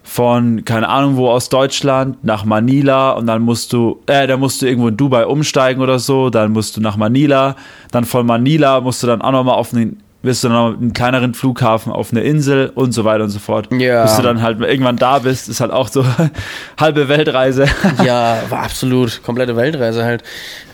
[0.02, 4.60] von, keine Ahnung wo, aus Deutschland nach Manila und dann musst du, äh, da musst
[4.60, 7.56] du irgendwo in Dubai umsteigen oder so, dann musst du nach Manila,
[7.90, 10.92] dann von Manila musst du dann auch nochmal auf einen, wirst du dann noch einen
[10.92, 13.68] kleineren Flughafen auf eine Insel und so weiter und so fort.
[13.72, 14.02] Ja.
[14.02, 16.04] Bis du dann halt irgendwann da bist, ist halt auch so
[16.80, 17.66] halbe Weltreise.
[18.04, 19.22] Ja, war absolut.
[19.22, 20.22] Komplette Weltreise halt.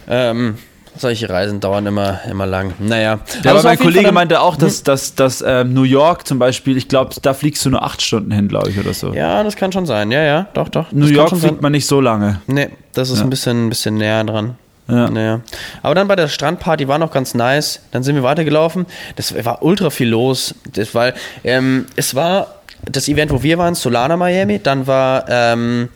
[0.09, 0.57] Ähm,
[0.97, 2.73] solche Reisen dauern immer, immer lang.
[2.79, 3.21] Naja.
[3.43, 6.39] Ja, Aber aber mein Kollege Fall meinte auch, dass, dass, dass ähm, New York zum
[6.39, 9.13] Beispiel, ich glaube, da fliegst du nur acht Stunden hin, glaube ich, oder so.
[9.15, 10.11] Ja, das kann schon sein.
[10.11, 10.91] Ja, ja, doch, doch.
[10.93, 11.59] New York fliegt sein.
[11.61, 12.41] man nicht so lange.
[12.47, 13.25] Nee, das ist Ja.
[13.25, 14.57] ein bisschen, ein bisschen näher dran.
[14.91, 15.11] Ja.
[15.11, 15.41] Naja.
[15.83, 17.81] Aber dann bei der Strandparty war noch ganz nice.
[17.93, 18.87] Dann sind wir weitergelaufen.
[19.17, 20.55] Das war ultra viel los.
[20.73, 24.59] Das, weil ähm, es war das Event, wo wir waren, Solana Miami.
[24.59, 25.89] Dann war ähm,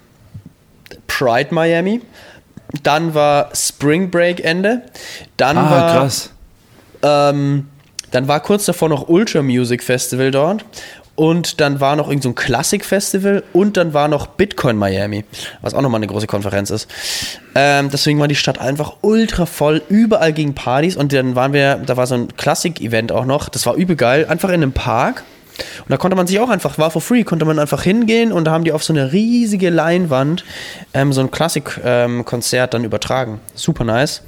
[1.07, 2.00] Pride Miami.
[2.83, 4.83] Dann war Spring Break Ende.
[5.37, 6.30] Dann Ah, war krass.
[7.02, 7.68] ähm,
[8.11, 10.64] dann war kurz davor noch Ultra Music Festival dort.
[11.16, 15.24] Und dann war noch irgendein so ein Klassik-Festival und dann war noch Bitcoin Miami,
[15.62, 16.88] was auch nochmal eine große Konferenz ist.
[17.55, 21.77] Ähm, deswegen war die Stadt einfach ultra voll, überall gegen Partys und dann waren wir,
[21.77, 25.22] da war so ein Klassik-Event auch noch, das war übel geil, einfach in einem Park.
[25.79, 28.44] Und da konnte man sich auch einfach, war for free, konnte man einfach hingehen und
[28.46, 30.44] da haben die auf so eine riesige Leinwand
[30.94, 33.38] ähm, so ein Klassik-Konzert dann übertragen.
[33.55, 34.24] Super nice.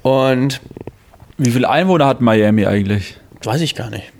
[0.00, 0.62] Und
[1.36, 3.16] Wie viele Einwohner hat Miami eigentlich?
[3.42, 4.12] Weiß ich gar nicht.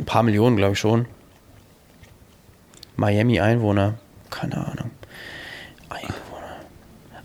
[0.00, 1.06] Ein paar Millionen, glaube ich schon.
[3.02, 3.94] Miami Einwohner.
[4.30, 4.92] Keine Ahnung.
[5.90, 6.56] Einwohner.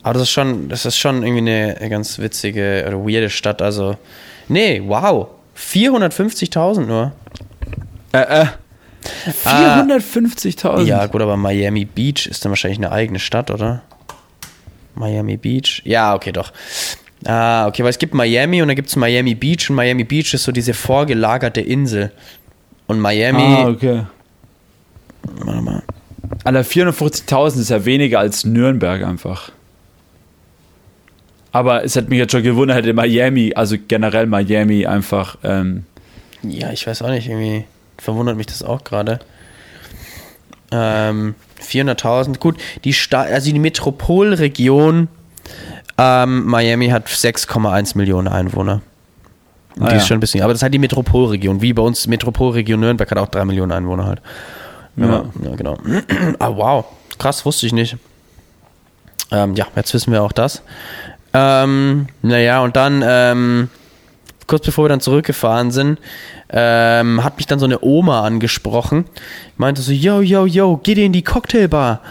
[0.01, 3.61] Aber das ist schon, das ist schon irgendwie eine ganz witzige oder weirde Stadt.
[3.61, 3.95] Also,
[4.47, 5.27] nee, wow.
[5.55, 7.11] 450.000 nur.
[8.11, 8.45] Äh, äh.
[9.45, 10.81] 450.000?
[10.81, 13.83] Ja, gut, aber Miami Beach ist dann wahrscheinlich eine eigene Stadt, oder?
[14.95, 15.83] Miami Beach?
[15.85, 16.51] Ja, okay, doch.
[17.23, 20.33] Ah, okay, weil es gibt Miami und dann gibt es Miami Beach und Miami Beach
[20.33, 22.11] ist so diese vorgelagerte Insel.
[22.87, 23.43] Und Miami.
[23.43, 24.05] Ah, okay.
[25.43, 25.83] Warte mal.
[26.43, 29.51] Alter, 450.000 ist ja weniger als Nürnberg einfach.
[31.51, 35.37] Aber es hätte mich jetzt schon gewundert, hätte Miami, also generell Miami einfach.
[35.43, 35.85] Ähm
[36.43, 37.65] ja, ich weiß auch nicht, irgendwie
[37.97, 39.19] verwundert mich das auch gerade.
[40.71, 45.07] Ähm, 400.000, gut, die Sta also die Metropolregion
[45.97, 48.81] ähm, Miami hat 6,1 Millionen Einwohner.
[49.79, 49.97] Ah, die ja.
[49.97, 53.09] ist schon ein bisschen, aber das ist halt die Metropolregion, wie bei uns Metropolregion Nürnberg
[53.09, 54.21] hat auch 3 Millionen Einwohner halt.
[54.97, 55.77] Ja, ja genau.
[56.39, 56.85] ah, wow,
[57.17, 57.97] krass, wusste ich nicht.
[59.31, 60.61] Ähm, ja, jetzt wissen wir auch das.
[61.33, 63.69] Ähm, naja, und dann, ähm,
[64.47, 65.99] kurz bevor wir dann zurückgefahren sind,
[66.49, 69.05] ähm, hat mich dann so eine Oma angesprochen.
[69.57, 72.01] Meinte so, yo, yo, yo, geh dir in die Cocktailbar.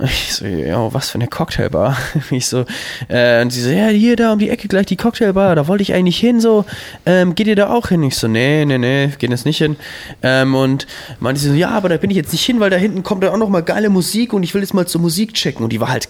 [0.00, 1.96] Ich so, ja, was für eine Cocktailbar?
[2.30, 2.64] Ich so,
[3.08, 5.82] äh, und sie so, ja, hier da um die Ecke gleich die Cocktailbar, da wollte
[5.82, 6.64] ich eigentlich hin, so,
[7.04, 8.02] ähm, geht ihr da auch hin?
[8.04, 9.76] Ich so, nee, nee, nee, gehen jetzt nicht hin.
[10.22, 10.86] Ähm, und
[11.18, 13.24] meinte sie so, ja, aber da bin ich jetzt nicht hin, weil da hinten kommt
[13.24, 15.64] dann auch noch mal geile Musik und ich will jetzt mal zur Musik checken.
[15.64, 16.08] Und die war halt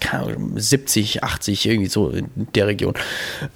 [0.55, 2.95] 70, 80, irgendwie so in der Region.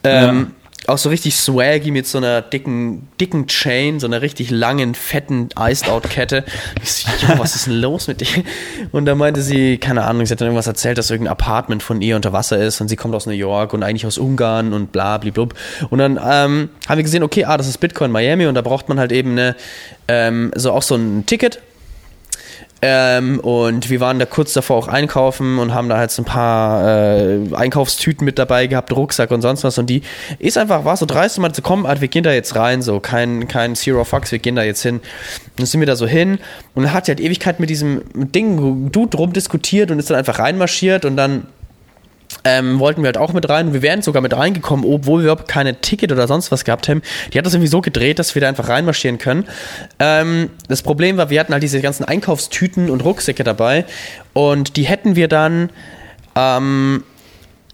[0.05, 0.62] Ähm, ja
[0.92, 5.48] auch so richtig swaggy mit so einer dicken, dicken Chain, so einer richtig langen, fetten
[5.59, 6.44] Iced-Out-Kette.
[6.83, 8.44] Ich so, jo, was ist denn los mit dir?
[8.92, 12.00] Und da meinte sie, keine Ahnung, sie hat dann irgendwas erzählt, dass irgendein Apartment von
[12.02, 14.92] ihr unter Wasser ist und sie kommt aus New York und eigentlich aus Ungarn und
[14.92, 15.55] bla, blub.
[15.90, 18.88] Und dann ähm, haben wir gesehen, okay, ah, das ist Bitcoin Miami und da braucht
[18.88, 19.57] man halt eben eine,
[20.09, 21.61] ähm, so auch so ein Ticket
[22.85, 26.25] ähm, und wir waren da kurz davor auch einkaufen und haben da halt so ein
[26.25, 29.79] paar äh, Einkaufstüten mit dabei gehabt, Rucksack und sonst was.
[29.79, 30.03] Und die
[30.40, 32.99] ist einfach, war so dreist und meinte so, komm, wir gehen da jetzt rein, so
[32.99, 34.97] kein, kein Zero Fucks, wir gehen da jetzt hin.
[34.97, 35.03] Und
[35.59, 36.40] dann sind wir da so hin
[36.75, 41.05] und hat sie halt Ewigkeit mit diesem Ding, Dude rumdiskutiert und ist dann einfach reinmarschiert
[41.05, 41.47] und dann
[42.45, 43.73] ähm, wollten wir halt auch mit rein.
[43.73, 47.03] Wir wären sogar mit reingekommen, obwohl wir überhaupt keine Ticket oder sonst was gehabt haben.
[47.33, 49.45] Die hat das irgendwie so gedreht, dass wir da einfach reinmarschieren können.
[49.99, 53.85] Ähm, das Problem war, wir hatten halt diese ganzen Einkaufstüten und Rucksäcke dabei
[54.33, 55.71] und die hätten wir dann
[56.37, 57.05] ähm,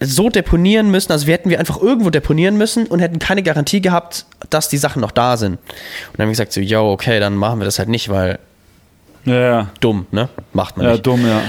[0.01, 3.81] so deponieren müssen, also wir hätten wir einfach irgendwo deponieren müssen und hätten keine Garantie
[3.81, 5.55] gehabt, dass die Sachen noch da sind.
[5.55, 5.61] Und
[6.13, 8.39] dann haben wir gesagt so, yo, okay, dann machen wir das halt nicht, weil
[9.25, 9.71] ja, ja.
[9.81, 10.29] dumm, ne?
[10.53, 11.07] Macht man ja, nicht.
[11.07, 11.43] Ja, dumm, ja.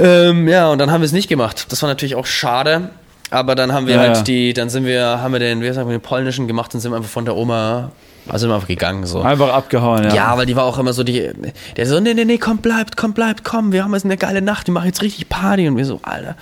[0.00, 1.66] Ähm, ja, und dann haben wir es nicht gemacht.
[1.70, 2.90] Das war natürlich auch schade.
[3.30, 5.88] Aber dann haben wir ja, halt die, dann sind wir, haben wir den, wie sagen
[5.88, 7.92] wir, den polnischen gemacht und sind einfach von der Oma,
[8.26, 9.20] also sind wir einfach gegangen so.
[9.20, 10.14] Einfach abgehauen, ja.
[10.14, 11.30] Ja, weil die war auch immer so die,
[11.76, 14.42] der so, nee, nee, nee, komm, bleibt, komm, bleibt, komm, wir haben jetzt eine geile
[14.42, 16.34] Nacht, wir machen jetzt richtig Party und wir so, Alter.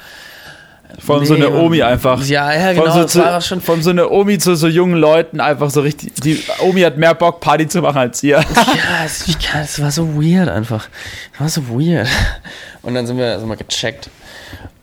[0.99, 2.25] Von nee, so einer Omi einfach.
[2.25, 2.91] Ja, ja, genau.
[2.91, 6.15] Von so, zu, schon von so einer Omi zu so jungen Leuten einfach so richtig.
[6.15, 8.39] Die Omi hat mehr Bock, Party zu machen als ihr.
[8.39, 10.89] Ja, es, es war so weird einfach.
[11.35, 12.09] Es war so weird.
[12.83, 14.11] Und dann sind wir, also mal gecheckt.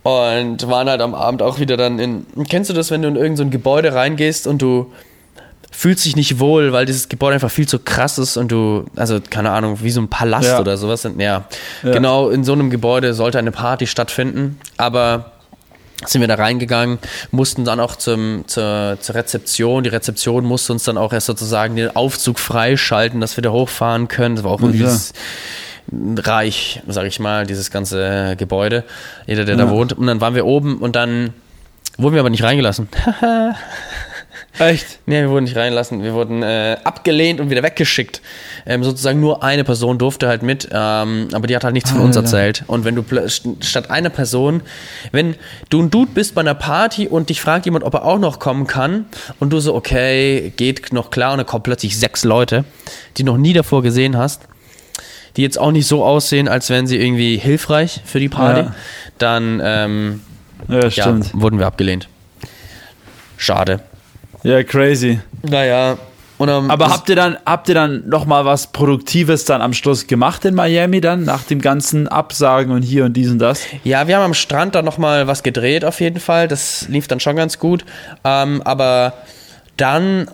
[0.04, 2.26] Und waren halt am Abend auch wieder dann in.
[2.48, 4.92] Kennst du das, wenn du in irgendein so Gebäude reingehst und du
[5.72, 9.18] fühlst dich nicht wohl, weil dieses Gebäude einfach viel zu krass ist und du, also
[9.28, 10.60] keine Ahnung, wie so ein Palast ja.
[10.60, 11.02] oder sowas.
[11.02, 11.44] Ja, ja,
[11.82, 15.32] genau in so einem Gebäude sollte eine Party stattfinden, aber
[16.04, 16.98] sind wir da reingegangen,
[17.30, 19.82] mussten dann auch zum, zur, zur Rezeption.
[19.82, 24.08] Die Rezeption musste uns dann auch erst sozusagen den Aufzug freischalten, dass wir da hochfahren
[24.08, 24.36] können.
[24.36, 26.22] Das war auch irgendwie ja.
[26.22, 28.84] reich, sag ich mal, dieses ganze Gebäude.
[29.26, 29.64] Jeder, der ja.
[29.64, 29.94] da wohnt.
[29.94, 31.32] Und dann waren wir oben und dann
[31.96, 32.88] wurden wir aber nicht reingelassen.
[34.58, 35.00] Echt?
[35.06, 36.02] Nee, wir wurden nicht reinlassen.
[36.02, 38.22] Wir wurden äh, abgelehnt und wieder weggeschickt.
[38.64, 42.00] Ähm, sozusagen nur eine Person durfte halt mit, ähm, aber die hat halt nichts von
[42.00, 42.64] ah, uns erzählt.
[42.66, 43.04] Und wenn du
[43.60, 44.62] statt einer Person,
[45.12, 45.34] wenn
[45.68, 48.38] du ein Dude bist bei einer Party und dich fragt jemand, ob er auch noch
[48.38, 49.06] kommen kann
[49.40, 52.64] und du so, okay, geht noch klar und dann kommen plötzlich sechs Leute,
[53.18, 54.42] die noch nie davor gesehen hast,
[55.36, 58.74] die jetzt auch nicht so aussehen, als wären sie irgendwie hilfreich für die Party, ja.
[59.18, 60.22] dann ähm,
[60.68, 62.08] ja, ja, wurden wir abgelehnt.
[63.36, 63.80] Schade.
[64.46, 65.18] Ja, crazy.
[65.42, 65.98] Naja.
[66.38, 69.72] Und, um, Aber habt ihr dann, habt ihr dann noch mal was Produktives dann am
[69.72, 73.62] Schluss gemacht in Miami dann, nach dem ganzen Absagen und hier und dies und das?
[73.82, 76.46] Ja, wir haben am Strand dann noch mal was gedreht auf jeden Fall.
[76.46, 77.84] Das lief dann schon ganz gut.
[78.22, 79.14] Ähm, aber
[79.76, 80.30] dann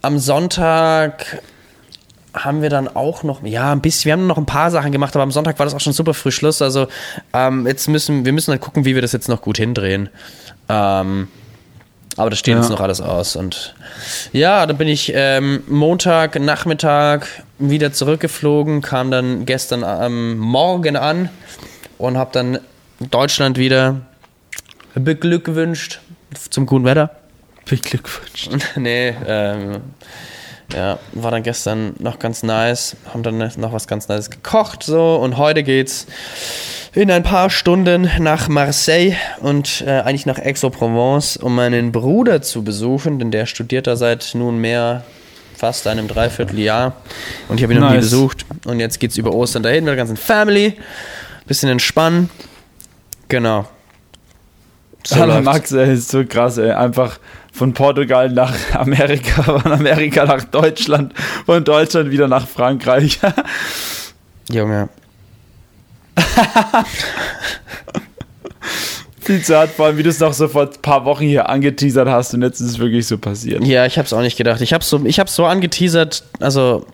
[0.00, 1.42] am Sonntag
[2.34, 5.16] haben wir dann auch noch, ja, ein bisschen, wir haben noch ein paar Sachen gemacht,
[5.16, 6.62] aber am Sonntag war das auch schon super früh Schluss.
[6.62, 6.86] Also
[7.32, 10.08] ähm, jetzt müssen, wir müssen halt gucken, wie wir das jetzt noch gut hindrehen.
[10.68, 11.26] Ähm,
[12.16, 12.60] aber das steht ja.
[12.60, 13.36] jetzt noch alles aus.
[13.36, 13.74] Und
[14.32, 21.28] ja, dann bin ich ähm, Montag Nachmittag wieder zurückgeflogen, kam dann gestern am Morgen an
[21.98, 22.58] und habe dann
[23.00, 24.00] Deutschland wieder
[24.94, 26.00] beglückwünscht
[26.50, 27.10] zum guten Wetter.
[27.66, 28.50] Beglückwünscht.
[28.76, 29.82] nee, ähm,
[30.74, 35.16] ja, war dann gestern noch ganz nice, haben dann noch was ganz Nice gekocht so.
[35.16, 36.06] Und heute geht's
[36.92, 42.64] in ein paar Stunden nach Marseille und äh, eigentlich nach Aix-en-Provence, um meinen Bruder zu
[42.64, 45.04] besuchen, denn der studiert da seit nunmehr
[45.56, 46.94] fast einem Dreivierteljahr.
[47.48, 48.06] Und ich habe ihn noch nie Nice.
[48.06, 48.46] besucht.
[48.64, 50.74] Und jetzt geht's über Ostern dahin mit der ganzen Family,
[51.46, 52.30] bisschen entspannen,
[53.28, 53.66] genau.
[55.06, 55.40] So Hallo.
[55.40, 56.72] Max, ey, ist so krass, ey.
[56.72, 57.20] Einfach
[57.52, 61.14] von Portugal nach Amerika, von Amerika nach Deutschland,
[61.44, 63.20] von Deutschland wieder nach Frankreich.
[64.50, 64.88] Junge.
[69.20, 71.48] Viel zu hart, vor allem wie du es noch so vor ein paar Wochen hier
[71.48, 73.64] angeteasert hast und jetzt ist es wirklich so passiert.
[73.64, 74.60] Ja, ich hab's auch nicht gedacht.
[74.60, 76.84] Ich hab's so, ich hab's so angeteasert, also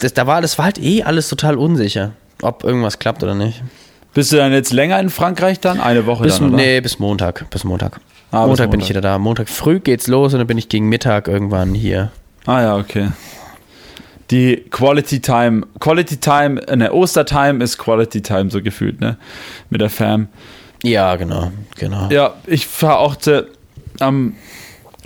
[0.00, 3.62] das, da war, das war halt eh alles total unsicher, ob irgendwas klappt oder nicht.
[4.14, 5.80] Bist du dann jetzt länger in Frankreich dann?
[5.80, 6.56] Eine Woche Bis, dann, oder?
[6.56, 7.50] nee, bis Montag.
[7.50, 8.00] Bis Montag.
[8.30, 8.88] Ah, bis Montag bin ich Montag.
[8.90, 9.18] wieder da.
[9.18, 12.10] Montag früh geht's los und dann bin ich gegen Mittag irgendwann hier.
[12.46, 13.08] Ah ja, okay.
[14.30, 19.18] Die Quality Time, Quality Time, ne, Ostertime ist Quality Time so gefühlt, ne?
[19.68, 20.28] Mit der Fam.
[20.82, 22.08] Ja, genau, genau.
[22.10, 23.46] Ja, ich fahre auch zu,
[24.00, 24.34] am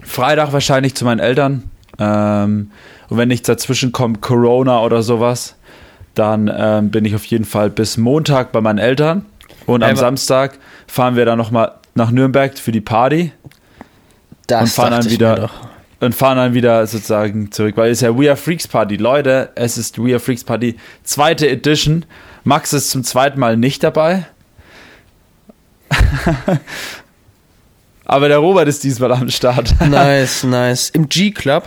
[0.03, 1.65] Freitag wahrscheinlich zu meinen Eltern.
[1.99, 2.71] Ähm,
[3.09, 5.57] und wenn nichts dazwischen kommt, Corona oder sowas,
[6.19, 9.25] dann ähm, bin ich auf jeden Fall bis Montag bei meinen Eltern.
[9.67, 13.33] Und am Aber- Samstag fahren wir dann nochmal nach Nürnberg für die Party
[14.47, 15.51] das und fahren dann wieder
[16.01, 18.97] und fahren dann wieder sozusagen zurück, weil es ist ja We Are Freaks Party.
[18.97, 22.05] Leute, es ist We Are Freaks Party, zweite Edition.
[22.45, 24.27] Max ist zum zweiten Mal nicht dabei.
[28.05, 29.75] Aber der Robert ist diesmal am Start.
[29.91, 30.89] Nice, nice.
[30.91, 31.65] Im G-Club,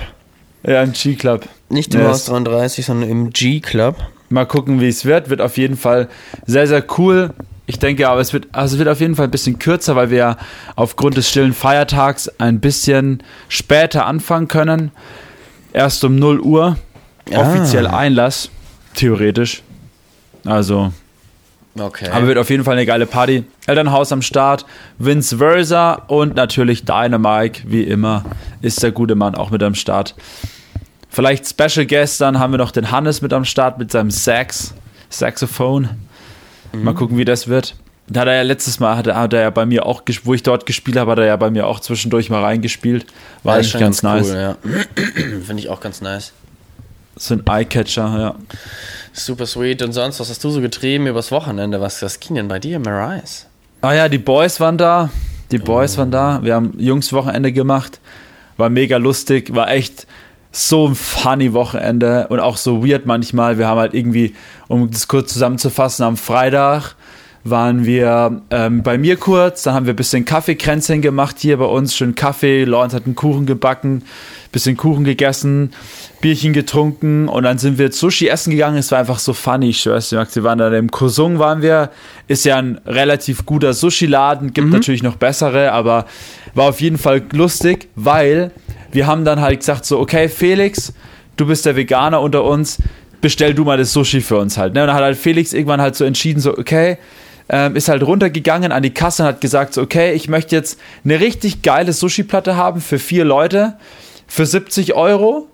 [0.63, 1.47] ja, im G-Club.
[1.69, 2.09] nicht im Yes.
[2.09, 3.97] Haus 33, sondern im G-Club.
[4.31, 5.29] Mal gucken, wie es wird.
[5.29, 6.07] Wird auf jeden Fall
[6.45, 7.31] sehr, sehr cool.
[7.65, 10.09] Ich denke aber, es wird, also es wird auf jeden Fall ein bisschen kürzer, weil
[10.09, 10.37] wir ja
[10.75, 14.91] aufgrund des stillen Feiertags ein bisschen später anfangen können.
[15.73, 16.77] Erst um 0 Uhr.
[17.31, 17.39] Ah.
[17.41, 18.49] Offiziell Einlass.
[18.93, 19.63] Theoretisch.
[20.43, 20.91] Also,
[21.79, 22.09] Okay.
[22.11, 23.45] aber wird auf jeden Fall eine geile Party.
[23.65, 24.65] Elternhaus am Start,
[24.97, 28.25] Vince Versa und natürlich Dynamike, wie immer,
[28.61, 30.15] ist der gute Mann auch mit am Start.
[31.11, 34.73] Vielleicht Special Guest, dann haben wir noch den Hannes mit am Start mit seinem Sax,
[35.09, 35.89] Saxophon.
[36.71, 37.75] Mal gucken, wie das wird.
[38.07, 40.33] Da hat er ja letztes Mal, hat er, hat er ja bei mir auch, wo
[40.33, 43.05] ich dort gespielt habe, hat er ja bei mir auch zwischendurch mal reingespielt.
[43.43, 44.29] War Ja, eigentlich ganz, nice.
[44.29, 44.57] cool, ja.
[45.45, 46.31] Finde ich auch ganz nice.
[47.17, 48.35] So ein Eyecatcher, ja.
[49.11, 49.81] Super sweet.
[49.81, 51.81] Und sonst, was hast du so getrieben übers Wochenende?
[51.81, 53.47] Was, was ging denn bei dir, Marais?
[53.81, 55.09] Ah ja, die Boys waren da.
[55.51, 56.39] Die Boys waren da.
[56.41, 57.99] Wir haben Jungswochenende gemacht.
[58.55, 59.53] War mega lustig.
[59.53, 60.07] War echt
[60.51, 63.57] so ein funny Wochenende und auch so weird manchmal.
[63.57, 64.35] Wir haben halt irgendwie,
[64.67, 66.95] um das kurz zusammenzufassen, am Freitag
[67.43, 71.65] waren wir ähm, bei mir kurz, dann haben wir ein bisschen Kaffeekränzchen gemacht hier bei
[71.65, 74.03] uns, schön Kaffee, Lawrence hat einen Kuchen gebacken,
[74.51, 75.71] bisschen Kuchen gegessen,
[76.21, 79.81] Bierchen getrunken und dann sind wir Sushi essen gegangen, es war einfach so funny, ich
[79.81, 81.89] schwör's dir, Max, wir waren da im Kosung waren wir,
[82.27, 86.05] ist ja ein relativ guter Sushi-Laden, gibt natürlich noch bessere, aber
[86.53, 88.51] war auf jeden Fall lustig, weil
[88.91, 90.93] wir haben dann halt gesagt so, okay Felix,
[91.37, 92.77] du bist der Veganer unter uns,
[93.21, 94.73] bestell du mal das Sushi für uns halt.
[94.73, 94.81] Ne?
[94.81, 96.97] Und dann hat halt Felix irgendwann halt so entschieden, so, okay,
[97.49, 100.79] ähm, ist halt runtergegangen an die Kasse und hat gesagt, so, okay, ich möchte jetzt
[101.03, 103.77] eine richtig geile Sushi-Platte haben für vier Leute
[104.27, 105.47] für 70 Euro.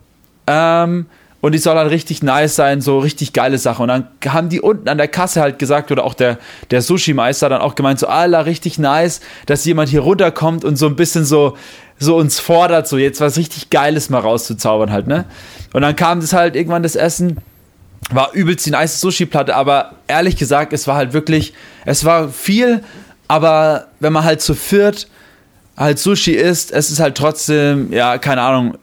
[0.45, 1.07] Ähm,
[1.41, 3.83] und die soll halt richtig nice sein, so richtig geile Sache.
[3.83, 6.39] Und dann haben die unten an der Kasse halt gesagt, oder auch der,
[6.71, 10.87] der Sushi-Meister dann auch gemeint, so, Alter, richtig nice, dass jemand hier runterkommt und so
[10.87, 11.55] ein bisschen so,
[11.99, 15.25] so uns fordert, so jetzt was richtig Geiles mal rauszuzaubern halt, ne?
[15.73, 17.37] Und dann kam das halt irgendwann das Essen,
[18.09, 21.53] war übelst die nice Sushi-Platte, aber ehrlich gesagt, es war halt wirklich,
[21.85, 22.83] es war viel,
[23.27, 25.07] aber wenn man halt zu viert
[25.77, 28.77] halt Sushi isst, es ist halt trotzdem, ja, keine Ahnung,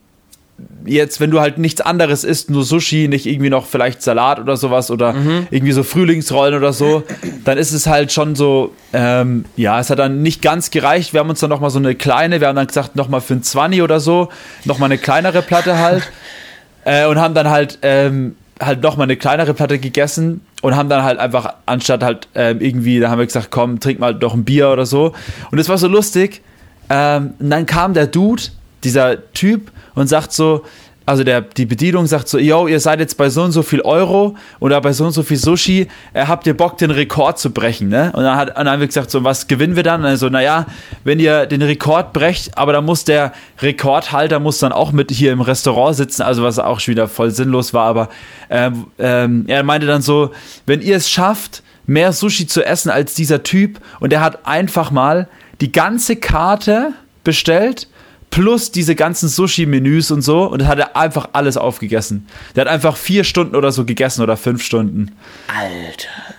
[0.86, 4.56] jetzt, wenn du halt nichts anderes isst, nur Sushi, nicht irgendwie noch vielleicht Salat oder
[4.56, 5.14] sowas oder
[5.50, 7.02] irgendwie so Frühlingsrollen oder so,
[7.44, 11.12] dann ist es halt schon so, ähm, ja, es hat dann nicht ganz gereicht.
[11.12, 13.42] Wir haben uns dann nochmal so eine kleine, wir haben dann gesagt, nochmal für ein
[13.42, 14.28] 20 oder so,
[14.64, 16.10] nochmal eine kleinere Platte halt
[16.84, 21.02] äh, und haben dann halt, ähm, halt nochmal eine kleinere Platte gegessen und haben dann
[21.02, 24.44] halt einfach, anstatt halt ähm, irgendwie, da haben wir gesagt, komm, trink mal doch ein
[24.44, 25.12] Bier oder so.
[25.50, 26.42] Und es war so lustig.
[26.90, 28.42] Ähm, und dann kam der Dude,
[28.84, 30.64] dieser Typ, und sagt so,
[31.06, 33.82] also der, die Bedienung sagt so, yo, ihr seid jetzt bei so und so viel
[33.82, 37.50] Euro oder bei so und so viel Sushi, äh, habt ihr Bock, den Rekord zu
[37.50, 38.10] brechen, ne?
[38.14, 40.04] Und dann, hat, und dann haben wir gesagt, so, was gewinnen wir dann?
[40.04, 40.64] Also, naja,
[41.04, 45.32] wenn ihr den Rekord brecht, aber dann muss der Rekordhalter muss dann auch mit hier
[45.32, 48.08] im Restaurant sitzen, also was auch schon wieder voll sinnlos war, aber
[48.48, 50.30] ähm, ähm, er meinte dann so,
[50.64, 54.90] wenn ihr es schafft, mehr Sushi zu essen als dieser Typ und er hat einfach
[54.90, 55.28] mal
[55.60, 57.88] die ganze Karte bestellt
[58.34, 62.26] plus diese ganzen Sushi-Menüs und so und hat er einfach alles aufgegessen.
[62.56, 65.12] Der hat einfach vier Stunden oder so gegessen oder fünf Stunden.
[65.46, 66.33] Alter.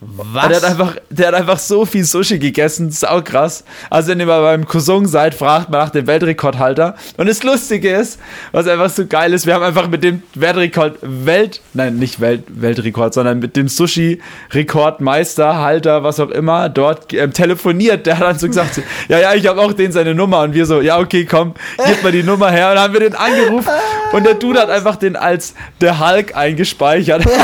[0.00, 0.46] Was?
[0.46, 3.64] Der hat, einfach, der hat einfach so viel Sushi gegessen, das ist auch krass.
[3.90, 6.94] Also wenn ihr mal beim Cousin seid, fragt mal nach dem Weltrekordhalter.
[7.16, 8.20] Und das Lustige ist,
[8.52, 12.44] was einfach so geil ist, wir haben einfach mit dem Weltrekord, Welt, nein, nicht Welt,
[12.46, 18.06] Weltrekord, sondern mit dem Sushi-Rekordmeister, Halter, was auch immer, dort ähm, telefoniert.
[18.06, 20.42] Der hat dann so gesagt, ja, ja, ich habe auch den seine Nummer.
[20.42, 22.68] Und wir so, ja, okay, komm, gib mal die Nummer her.
[22.68, 23.72] Und dann haben wir den angerufen.
[24.12, 27.24] Und der Dude hat einfach den als der Hulk eingespeichert.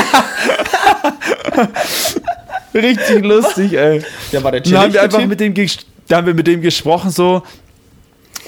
[2.75, 4.03] Richtig lustig, ey.
[4.31, 5.53] Der war der Da haben wir einfach mit dem,
[6.07, 7.41] da haben wir mit dem gesprochen, so.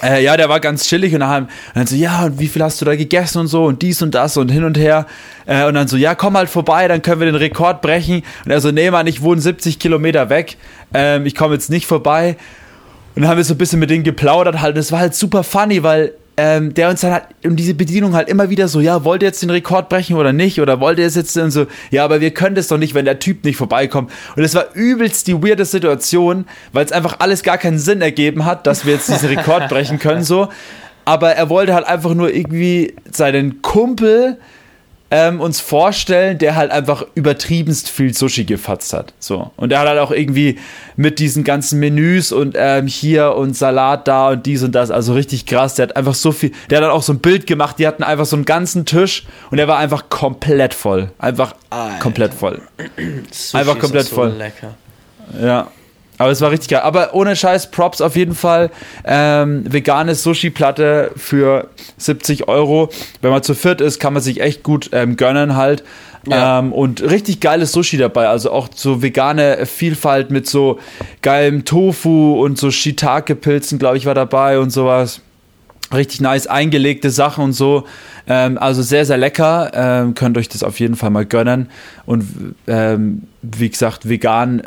[0.02, 2.46] Äh, ja, der war ganz chillig und dann, haben, und dann so, ja, und wie
[2.46, 5.06] viel hast du da gegessen und so und dies und das und hin und her.
[5.46, 8.22] Äh, und dann so, ja, komm halt vorbei, dann können wir den Rekord brechen.
[8.44, 10.56] Und er so, nee, Mann, ich wohne 70 Kilometer weg.
[10.94, 12.36] Ähm, ich komme jetzt nicht vorbei.
[13.16, 14.76] Und dann haben wir so ein bisschen mit denen geplaudert halt.
[14.76, 18.28] Das war halt super funny, weil ähm, der uns dann halt um diese Bedienung halt
[18.28, 20.60] immer wieder so, ja, wollt ihr jetzt den Rekord brechen oder nicht?
[20.60, 23.04] Oder wollt ihr es jetzt und so, ja, aber wir können das doch nicht, wenn
[23.04, 24.12] der Typ nicht vorbeikommt.
[24.36, 28.44] Und es war übelst die weirde Situation, weil es einfach alles gar keinen Sinn ergeben
[28.44, 30.48] hat, dass wir jetzt diesen Rekord brechen können, so.
[31.04, 34.38] Aber er wollte halt einfach nur irgendwie seinen Kumpel
[35.10, 39.14] ähm, uns vorstellen, der halt einfach übertriebenst viel Sushi gefatzt hat.
[39.18, 39.50] So.
[39.56, 40.58] Und der hat halt auch irgendwie
[40.96, 45.14] mit diesen ganzen Menüs und ähm, hier und Salat da und dies und das, also
[45.14, 45.74] richtig krass.
[45.74, 48.02] Der hat einfach so viel, der hat dann auch so ein Bild gemacht, die hatten
[48.02, 51.10] einfach so einen ganzen Tisch und der war einfach komplett voll.
[51.18, 51.98] Einfach Alter.
[52.00, 52.60] komplett voll.
[53.30, 54.28] Sushi einfach komplett so voll.
[54.30, 54.74] Lecker.
[55.40, 55.68] Ja.
[56.18, 56.80] Aber es war richtig geil.
[56.80, 58.70] Aber ohne Scheiß, Props auf jeden Fall.
[59.04, 62.90] Ähm, vegane Sushi-Platte für 70 Euro.
[63.22, 65.84] Wenn man zu viert ist, kann man sich echt gut ähm, gönnen halt.
[66.26, 66.58] Ja.
[66.58, 68.28] Ähm, und richtig geiles Sushi dabei.
[68.28, 70.78] Also auch so vegane Vielfalt mit so
[71.22, 75.20] geilem Tofu und so Shiitake-Pilzen, glaube ich, war dabei und sowas.
[75.94, 77.84] Richtig nice eingelegte Sachen und so.
[78.26, 79.70] Ähm, also sehr, sehr lecker.
[79.72, 81.70] Ähm, könnt euch das auf jeden Fall mal gönnen.
[82.04, 84.64] Und ähm, wie gesagt, vegan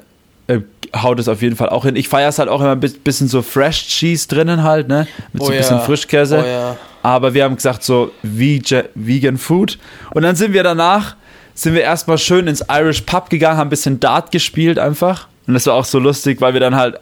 [0.95, 1.95] haut es auf jeden Fall auch hin.
[1.95, 5.07] Ich feiere es halt auch immer ein bisschen so Fresh Cheese drinnen halt, ne?
[5.33, 5.83] Mit oh so ein bisschen ja.
[5.83, 6.43] Frischkäse.
[6.43, 6.77] Oh ja.
[7.03, 9.79] Aber wir haben gesagt, so Vegan Food.
[10.13, 11.15] Und dann sind wir danach,
[11.53, 15.27] sind wir erstmal schön ins Irish Pub gegangen, haben ein bisschen Dart gespielt einfach.
[15.47, 16.99] Und das war auch so lustig, weil wir dann halt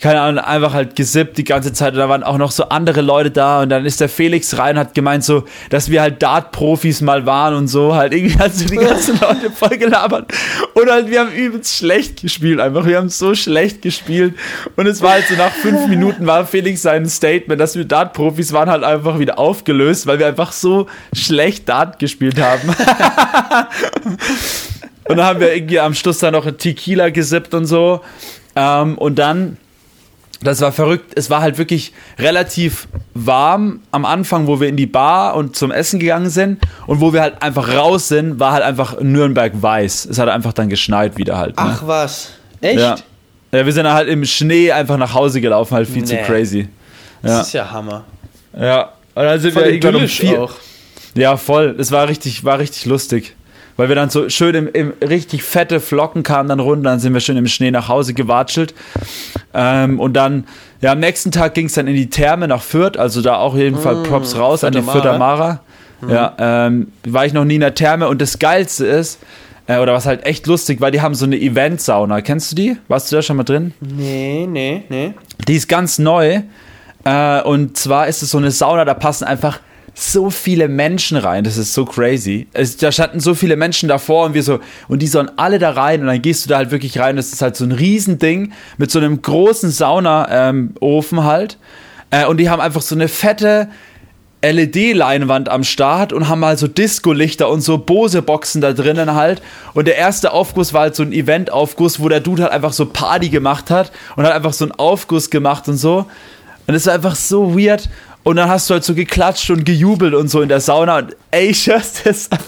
[0.00, 1.94] keine Ahnung, einfach halt gesippt die ganze Zeit.
[1.94, 3.62] Und da waren auch noch so andere Leute da.
[3.62, 7.26] Und dann ist der Felix rein und hat gemeint, so, dass wir halt Dart-Profis mal
[7.26, 7.96] waren und so.
[7.96, 10.32] Halt irgendwie hat so die ganzen Leute voll gelabert.
[10.74, 12.86] Und halt, wir haben übelst schlecht gespielt einfach.
[12.86, 14.34] Wir haben so schlecht gespielt.
[14.76, 18.52] Und es war halt so nach fünf Minuten war Felix sein Statement, dass wir Dart-Profis
[18.52, 22.68] waren, halt einfach wieder aufgelöst, weil wir einfach so schlecht Dart gespielt haben.
[25.08, 28.00] und dann haben wir irgendwie am Schluss dann noch Tequila gesippt und so.
[28.54, 29.56] Ähm, und dann
[30.40, 31.12] das war verrückt.
[31.16, 35.72] Es war halt wirklich relativ warm am Anfang, wo wir in die Bar und zum
[35.72, 36.60] Essen gegangen sind.
[36.86, 40.06] Und wo wir halt einfach raus sind, war halt einfach Nürnberg weiß.
[40.06, 41.56] Es hat einfach dann geschneit wieder halt.
[41.56, 41.62] Ne?
[41.66, 42.30] Ach was.
[42.60, 42.78] Echt?
[42.78, 42.96] Ja.
[43.52, 43.66] ja.
[43.66, 46.08] wir sind halt im Schnee einfach nach Hause gelaufen, halt viel nee.
[46.08, 46.68] zu crazy.
[47.22, 47.38] Ja.
[47.38, 48.04] Das ist ja Hammer.
[48.56, 48.92] Ja.
[49.14, 50.42] Und dann sind Voll wir irgendwann um vier.
[50.42, 50.54] Auch.
[51.14, 51.74] Ja, voll.
[51.78, 53.34] Es war richtig, war richtig lustig
[53.78, 57.14] weil wir dann so schön im, im, richtig fette Flocken kamen dann runter, dann sind
[57.14, 58.74] wir schön im Schnee nach Hause gewatschelt.
[59.54, 60.44] Ähm, und dann,
[60.80, 63.56] ja, am nächsten Tag ging es dann in die Therme nach Fürth, also da auch
[63.56, 65.60] jeden Fall mm, Props raus an die Fürther Mara.
[66.00, 66.10] Mhm.
[66.10, 69.20] Ja, ähm, war ich noch nie in der Therme und das Geilste ist,
[69.68, 72.20] äh, oder was halt echt lustig war, die haben so eine Event-Sauna.
[72.20, 72.76] Kennst du die?
[72.88, 73.74] Warst du da schon mal drin?
[73.80, 75.14] Nee, nee, nee.
[75.46, 76.40] Die ist ganz neu.
[77.04, 79.60] Äh, und zwar ist es so eine Sauna, da passen einfach
[79.98, 81.42] so viele Menschen rein.
[81.42, 82.46] Das ist so crazy.
[82.52, 85.70] Es, da standen so viele Menschen davor und wir so, und die sollen alle da
[85.70, 87.16] rein und dann gehst du da halt wirklich rein.
[87.16, 91.58] Das ist halt so ein Riesending mit so einem großen Sauna-Ofen ähm, halt.
[92.10, 93.68] Äh, und die haben einfach so eine fette
[94.40, 99.42] LED-Leinwand am Start und haben halt so Disco-Lichter und so Bose-Boxen da drinnen halt.
[99.74, 102.86] Und der erste Aufguss war halt so ein Event-Aufguss, wo der Dude halt einfach so
[102.86, 106.06] Party gemacht hat und hat einfach so einen Aufguss gemacht und so.
[106.68, 107.88] Und es war einfach so weird.
[108.28, 110.98] Und dann hast du halt so geklatscht und gejubelt und so in der Sauna.
[110.98, 111.64] Und ey, ich
[112.04, 112.44] das einfach.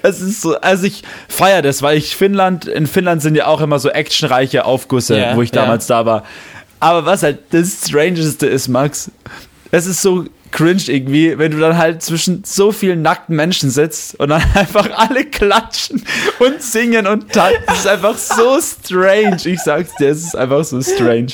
[0.00, 3.60] Es ist so, also ich feiere das, weil ich Finnland, in Finnland sind ja auch
[3.60, 5.98] immer so actionreiche Aufgüsse, yeah, wo ich damals yeah.
[5.98, 6.24] da war.
[6.80, 9.10] Aber was halt das Strangeste ist, Max,
[9.70, 14.18] es ist so cringe irgendwie, wenn du dann halt zwischen so vielen nackten Menschen sitzt
[14.18, 16.02] und dann einfach alle klatschen
[16.38, 17.62] und singen und tanzen.
[17.66, 19.36] Es ist einfach so strange.
[19.44, 21.32] Ich sag's dir, es ist einfach so strange.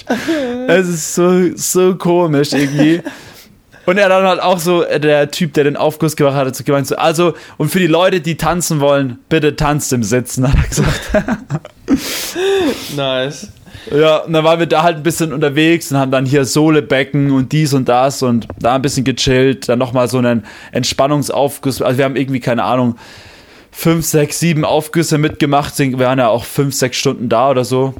[0.67, 3.01] Es ist so, so komisch irgendwie.
[3.87, 6.57] Und er dann halt auch so, äh, der Typ, der den Aufguss gemacht hat, hat
[6.57, 10.47] so gemeint, so, also, und für die Leute, die tanzen wollen, bitte tanzt im Sitzen,
[10.53, 11.01] hat er gesagt.
[12.97, 13.49] nice.
[13.91, 17.31] Ja, und dann waren wir da halt ein bisschen unterwegs und haben dann hier Sohlebecken
[17.31, 21.83] und dies und das und da ein bisschen gechillt, dann nochmal so einen Entspannungsaufguss.
[21.83, 22.97] Also wir haben irgendwie, keine Ahnung,
[23.71, 25.79] fünf, sechs, sieben Aufgüsse mitgemacht.
[25.79, 27.95] Wir waren ja auch fünf, sechs Stunden da oder so.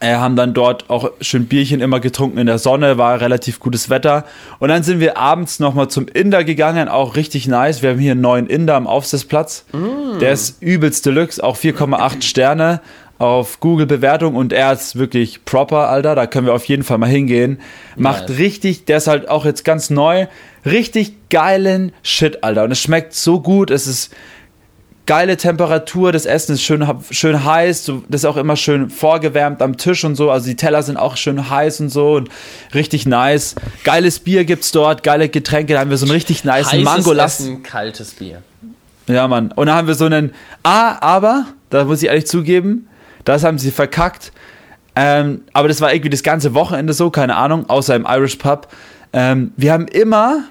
[0.00, 3.88] Äh, haben dann dort auch schön Bierchen immer getrunken in der Sonne, war relativ gutes
[3.88, 4.24] Wetter.
[4.58, 7.82] Und dann sind wir abends nochmal zum Inder gegangen, auch richtig nice.
[7.82, 9.64] Wir haben hier einen neuen Inder am Aufsitzplatz.
[9.72, 10.18] Mm.
[10.20, 12.80] Der ist übelst Deluxe, auch 4,8 Sterne
[13.18, 16.14] auf Google Bewertung und er ist wirklich proper, Alter.
[16.14, 17.58] Da können wir auf jeden Fall mal hingehen.
[17.96, 18.38] Macht nice.
[18.38, 20.26] richtig, der ist halt auch jetzt ganz neu,
[20.64, 22.64] richtig geilen Shit, Alter.
[22.64, 23.70] Und es schmeckt so gut.
[23.70, 24.14] Es ist
[25.08, 29.78] geile Temperatur, das Essen ist schön, schön heiß, das ist auch immer schön vorgewärmt am
[29.78, 32.28] Tisch und so, also die Teller sind auch schön heiß und so und
[32.74, 33.54] richtig nice.
[33.84, 37.62] Geiles Bier gibt's dort, geile Getränke, da haben wir so einen richtig nice Mango Essen,
[37.62, 38.42] kaltes Bier.
[39.06, 39.50] Ja, Mann.
[39.52, 42.86] Und da haben wir so einen Ah, aber, da muss ich ehrlich zugeben,
[43.24, 44.30] das haben sie verkackt.
[44.94, 48.68] Ähm, aber das war irgendwie das ganze Wochenende so, keine Ahnung, außer im Irish Pub.
[49.14, 50.44] Ähm, wir haben immer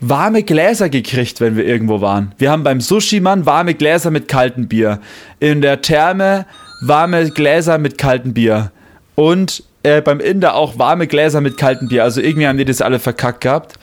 [0.00, 2.32] warme Gläser gekriegt, wenn wir irgendwo waren.
[2.38, 5.00] Wir haben beim Sushi-Mann warme Gläser mit kaltem Bier.
[5.40, 6.46] In der Therme
[6.82, 8.70] warme Gläser mit kaltem Bier.
[9.14, 12.04] Und äh, beim Inder auch warme Gläser mit kaltem Bier.
[12.04, 13.78] Also irgendwie haben die das alle verkackt gehabt.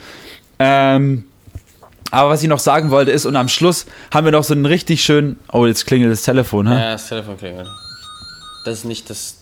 [0.59, 1.25] Ähm,
[2.11, 4.67] aber was ich noch sagen wollte ist, und am Schluss haben wir noch so einen
[4.67, 5.39] richtig schönen.
[5.51, 6.75] Oh, jetzt klingelt das Telefon, hä?
[6.75, 7.67] Ja, das Telefon klingelt.
[8.65, 9.39] Das ist nicht das.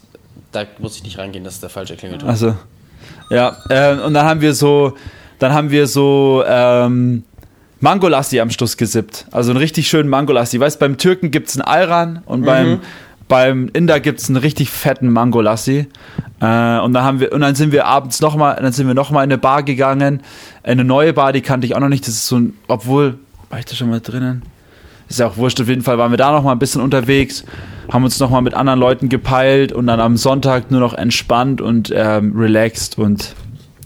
[0.53, 2.29] Da muss ich nicht reingehen, das ist der falsche Klingelton.
[2.29, 2.55] Also.
[3.29, 4.95] Ja, äh, und dann haben wir so
[5.41, 7.23] dann haben wir so ähm,
[7.79, 9.25] Mangolassi am Schluss gesippt.
[9.31, 10.59] Also einen richtig schönen Mangolassi.
[10.59, 12.45] Weißt beim Türken gibt es einen Ayran und mhm.
[12.45, 12.79] beim,
[13.27, 15.87] beim Inder gibt es einen richtig fetten Mangolassi.
[16.39, 19.23] Äh, und dann haben wir, und dann sind wir abends nochmal, dann sind wir nochmal
[19.23, 20.21] in eine Bar gegangen.
[20.61, 22.07] Eine neue Bar, die kannte ich auch noch nicht.
[22.07, 23.17] Das ist so ein, obwohl,
[23.49, 24.43] war ich da schon mal drinnen?
[25.09, 27.43] Ist ja auch wurscht, auf jeden Fall waren wir da nochmal ein bisschen unterwegs,
[27.91, 31.91] haben uns nochmal mit anderen Leuten gepeilt und dann am Sonntag nur noch entspannt und
[31.93, 33.35] ähm, relaxed und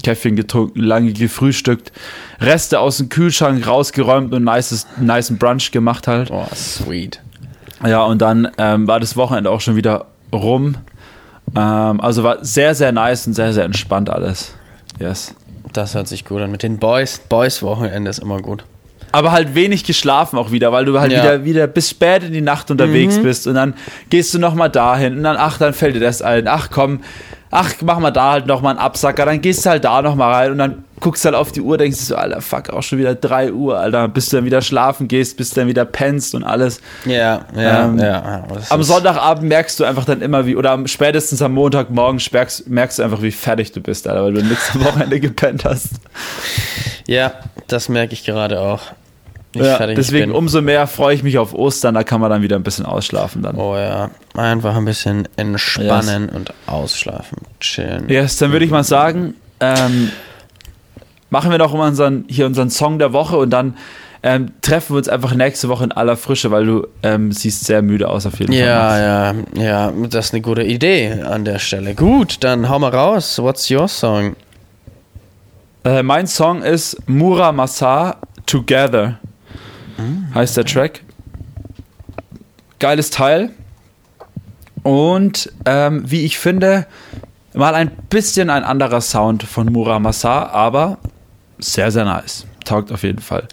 [0.06, 1.92] Käffchen getrunken, lange gefrühstückt,
[2.40, 6.30] Reste aus dem Kühlschrank rausgeräumt und nices, nice Brunch gemacht halt.
[6.30, 7.22] Oh, sweet.
[7.84, 10.76] Ja, und dann ähm, war das Wochenende auch schon wieder rum.
[11.56, 14.54] Ähm, also war sehr, sehr nice und sehr, sehr entspannt alles.
[15.00, 15.34] Yes.
[15.74, 16.52] Das hört sich gut an.
[16.52, 18.64] Mit den Boys, Boys-Wochenende ist immer gut.
[19.16, 21.24] Aber halt wenig geschlafen auch wieder, weil du halt ja.
[21.24, 23.24] wieder, wieder bis spät in die Nacht unterwegs mhm.
[23.24, 23.74] bist und dann
[24.10, 27.00] gehst du nochmal dahin und dann, ach, dann fällt dir das ein, ach komm,
[27.50, 30.52] ach, mach mal da halt nochmal einen Absacker, dann gehst du halt da nochmal rein
[30.52, 33.16] und dann guckst halt auf die Uhr, denkst du so, Alter, fuck, auch schon wieder
[33.16, 36.44] 3 Uhr, Alter, bis du dann wieder schlafen gehst, bis du dann wieder pennst und
[36.44, 36.82] alles.
[37.06, 38.44] Ja, ja, ähm, ja.
[38.68, 43.00] Am Sonntagabend merkst du einfach dann immer wie, oder am, spätestens am Montagmorgen merkst, merkst
[43.00, 45.92] du einfach, wie fertig du bist, Alter, weil du nichts am Wochenende gepennt hast.
[47.08, 47.32] Ja,
[47.68, 48.82] das merke ich gerade auch
[49.56, 50.36] ja, deswegen bin.
[50.36, 53.42] umso mehr freue ich mich auf Ostern, da kann man dann wieder ein bisschen ausschlafen
[53.42, 53.56] dann.
[53.56, 56.36] Oh ja, einfach ein bisschen entspannen yes.
[56.36, 58.10] und ausschlafen, chillen.
[58.10, 60.12] Yes, dann würde ich mal sagen, ähm,
[61.30, 63.76] machen wir doch unseren, hier unseren Song der Woche und dann
[64.24, 67.84] ähm, treffen wir uns einfach nächste Woche in aller Frische, weil du ähm, siehst sehr
[67.84, 68.62] müde aus auf jeden Fall.
[68.62, 71.94] Ja, ja, ja, das ist eine gute Idee an der Stelle.
[71.94, 73.38] Gut, dann hau mal raus.
[73.38, 74.36] What's your song?
[75.84, 78.18] Äh, mein Song ist Mura Masa
[80.34, 81.02] Heißt der Track.
[82.80, 83.52] Geiles Teil.
[84.84, 86.86] Und ähm, wie ich finde,
[87.54, 90.98] mal ein bisschen ein anderer Sound von Muramasa, aber
[91.58, 92.46] sehr, sehr nice.
[92.66, 93.48] Taugt auf jeden Fall.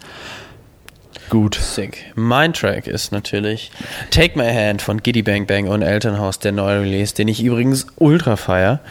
[1.33, 1.55] Gut.
[1.55, 2.11] Sick.
[2.13, 3.71] Mein Track ist natürlich
[4.11, 7.87] Take My Hand von Giddy Bang Bang und Elternhaus, der neue Release, den ich übrigens
[7.95, 8.81] ultra feier.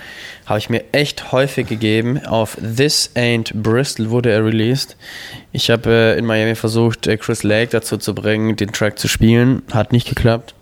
[0.47, 2.27] Habe ich mir echt häufig gegeben.
[2.27, 4.97] Auf This Ain't Bristol wurde er released.
[5.53, 9.07] Ich habe äh, in Miami versucht, äh, Chris Lake dazu zu bringen, den Track zu
[9.07, 9.63] spielen.
[9.73, 10.57] Hat nicht geklappt.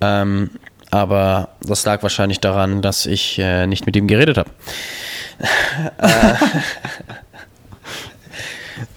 [0.00, 0.48] Ähm,
[0.90, 4.48] aber das lag wahrscheinlich daran, dass ich äh, nicht mit ihm geredet habe.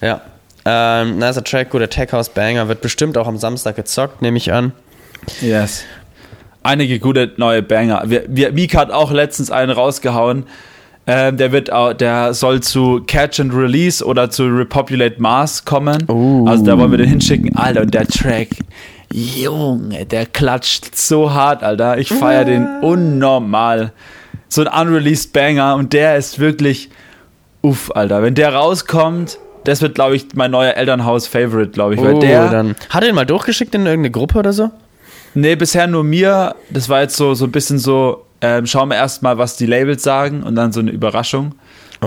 [0.00, 0.22] ja.
[0.68, 4.52] Ähm, nicer Track, guter Tech House Banger, wird bestimmt auch am Samstag gezockt, nehme ich
[4.52, 4.72] an.
[5.40, 5.84] Yes.
[6.64, 8.02] Einige gute neue Banger.
[8.06, 10.44] Wir, wir, Mika hat auch letztens einen rausgehauen.
[11.06, 16.04] Ähm, der wird auch, der soll zu Catch and Release oder zu Repopulate Mars kommen.
[16.08, 16.44] Uh.
[16.48, 17.54] Also da wollen wir den hinschicken.
[17.54, 18.48] Alter, und der Track,
[19.12, 21.98] Junge, der klatscht so hart, Alter.
[21.98, 23.92] Ich feiere den unnormal.
[24.48, 26.90] So ein unreleased Banger und der ist wirklich
[27.62, 28.22] uff, Alter.
[28.22, 32.00] Wenn der rauskommt, das wird, glaube ich, mein neuer Elternhaus-Favorite, glaube ich.
[32.00, 32.48] Weil oh, der.
[32.50, 32.76] Dann.
[32.88, 34.70] Hat er ihn mal durchgeschickt in irgendeine Gruppe oder so?
[35.34, 36.54] Nee, bisher nur mir.
[36.70, 40.04] Das war jetzt so, so ein bisschen so, ähm, schauen wir erstmal, was die Labels
[40.04, 41.56] sagen und dann so eine Überraschung.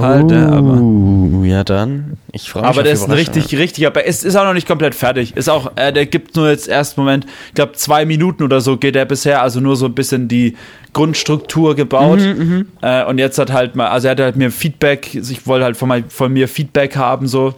[0.01, 2.17] Halt, ne, aber, Oh, ja dann.
[2.31, 4.67] Ich freue mich aber der ist ein richtig, richtig, aber es ist auch noch nicht
[4.67, 5.35] komplett fertig.
[5.35, 8.77] Ist auch, äh, der gibt nur jetzt erst Moment, ich glaube zwei Minuten oder so
[8.77, 10.55] geht der bisher, also nur so ein bisschen die
[10.93, 12.19] Grundstruktur gebaut.
[12.19, 15.65] Mhm, äh, und jetzt hat halt mal, also er hat halt mir Feedback, ich wollte
[15.65, 17.53] halt von, mein, von mir Feedback haben, so.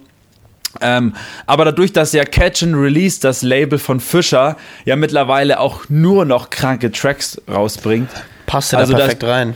[0.79, 1.13] Ähm,
[1.47, 6.23] aber dadurch, dass ja Catch and Release, das Label von Fischer, ja mittlerweile auch nur
[6.23, 8.09] noch kranke Tracks rausbringt,
[8.45, 9.55] Passt ja Also da perfekt rein.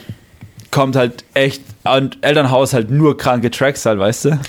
[0.71, 4.39] kommt halt echt, und Elternhaus halt nur kranke Tracks halt, weißt du?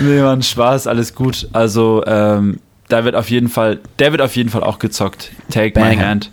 [0.00, 1.48] nee, Mann, Spaß, alles gut.
[1.52, 5.30] Also, ähm, da wird auf jeden Fall, der wird auf jeden Fall auch gezockt.
[5.50, 6.06] Take my Banger.
[6.08, 6.30] hand.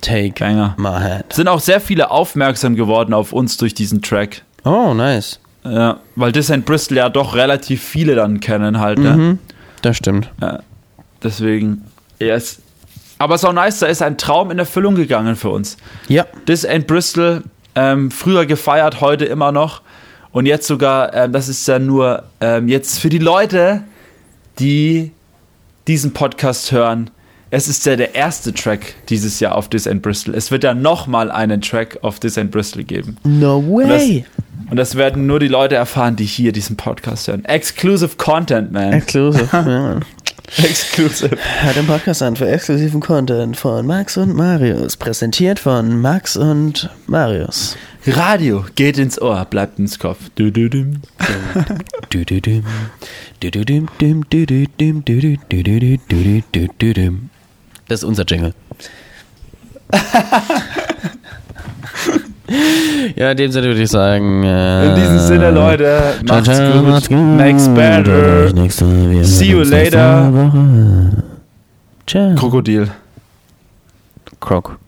[0.00, 0.74] Take Banger.
[0.78, 1.32] my hand.
[1.32, 4.42] Sind auch sehr viele aufmerksam geworden auf uns durch diesen Track.
[4.64, 5.40] Oh, nice.
[5.64, 9.16] Ja, weil and Bristol ja doch relativ viele dann kennen halt, ne?
[9.16, 9.38] Mhm.
[9.82, 10.30] Das stimmt.
[10.40, 10.60] Ja,
[11.22, 11.84] deswegen,
[12.18, 12.60] yes.
[13.18, 15.76] Aber es ist auch nice, da ist ein Traum in Erfüllung gegangen für uns.
[16.08, 16.26] Ja.
[16.46, 17.42] This and Bristol,
[17.74, 19.82] ähm, früher gefeiert, heute immer noch.
[20.30, 23.82] Und jetzt sogar, ähm, das ist ja nur ähm, jetzt für die Leute,
[24.58, 25.12] die
[25.86, 27.10] diesen Podcast hören.
[27.50, 30.34] Es ist ja der erste Track dieses Jahr auf This and Bristol.
[30.34, 33.16] Es wird ja nochmal einen Track auf This and Bristol geben.
[33.24, 34.26] No way.
[34.70, 37.44] Und das werden nur die Leute erfahren, die hier diesen Podcast hören.
[37.46, 38.92] Exclusive Content, man.
[38.92, 39.48] Exclusive.
[39.52, 40.00] ja.
[40.56, 41.36] Exclusive.
[41.60, 44.96] Hört den Podcast an für exklusiven Content von Max und Marius.
[44.96, 47.76] Präsentiert von Max und Marius.
[48.06, 50.18] Radio geht ins Ohr, bleibt ins Kopf.
[57.88, 58.54] Das ist unser Jingle.
[63.16, 64.42] Ja, in dem Sinne würde ich sagen.
[64.44, 66.88] Äh, In diesem Sinne, Leute, macht's ciao, gut.
[66.88, 67.18] macht's gut.
[67.18, 68.52] Makes better.
[68.54, 70.32] Nächste, wir See you later.
[70.32, 71.22] Woche.
[72.06, 72.34] Ciao.
[72.34, 72.88] Krokodil.
[74.40, 74.78] Krok.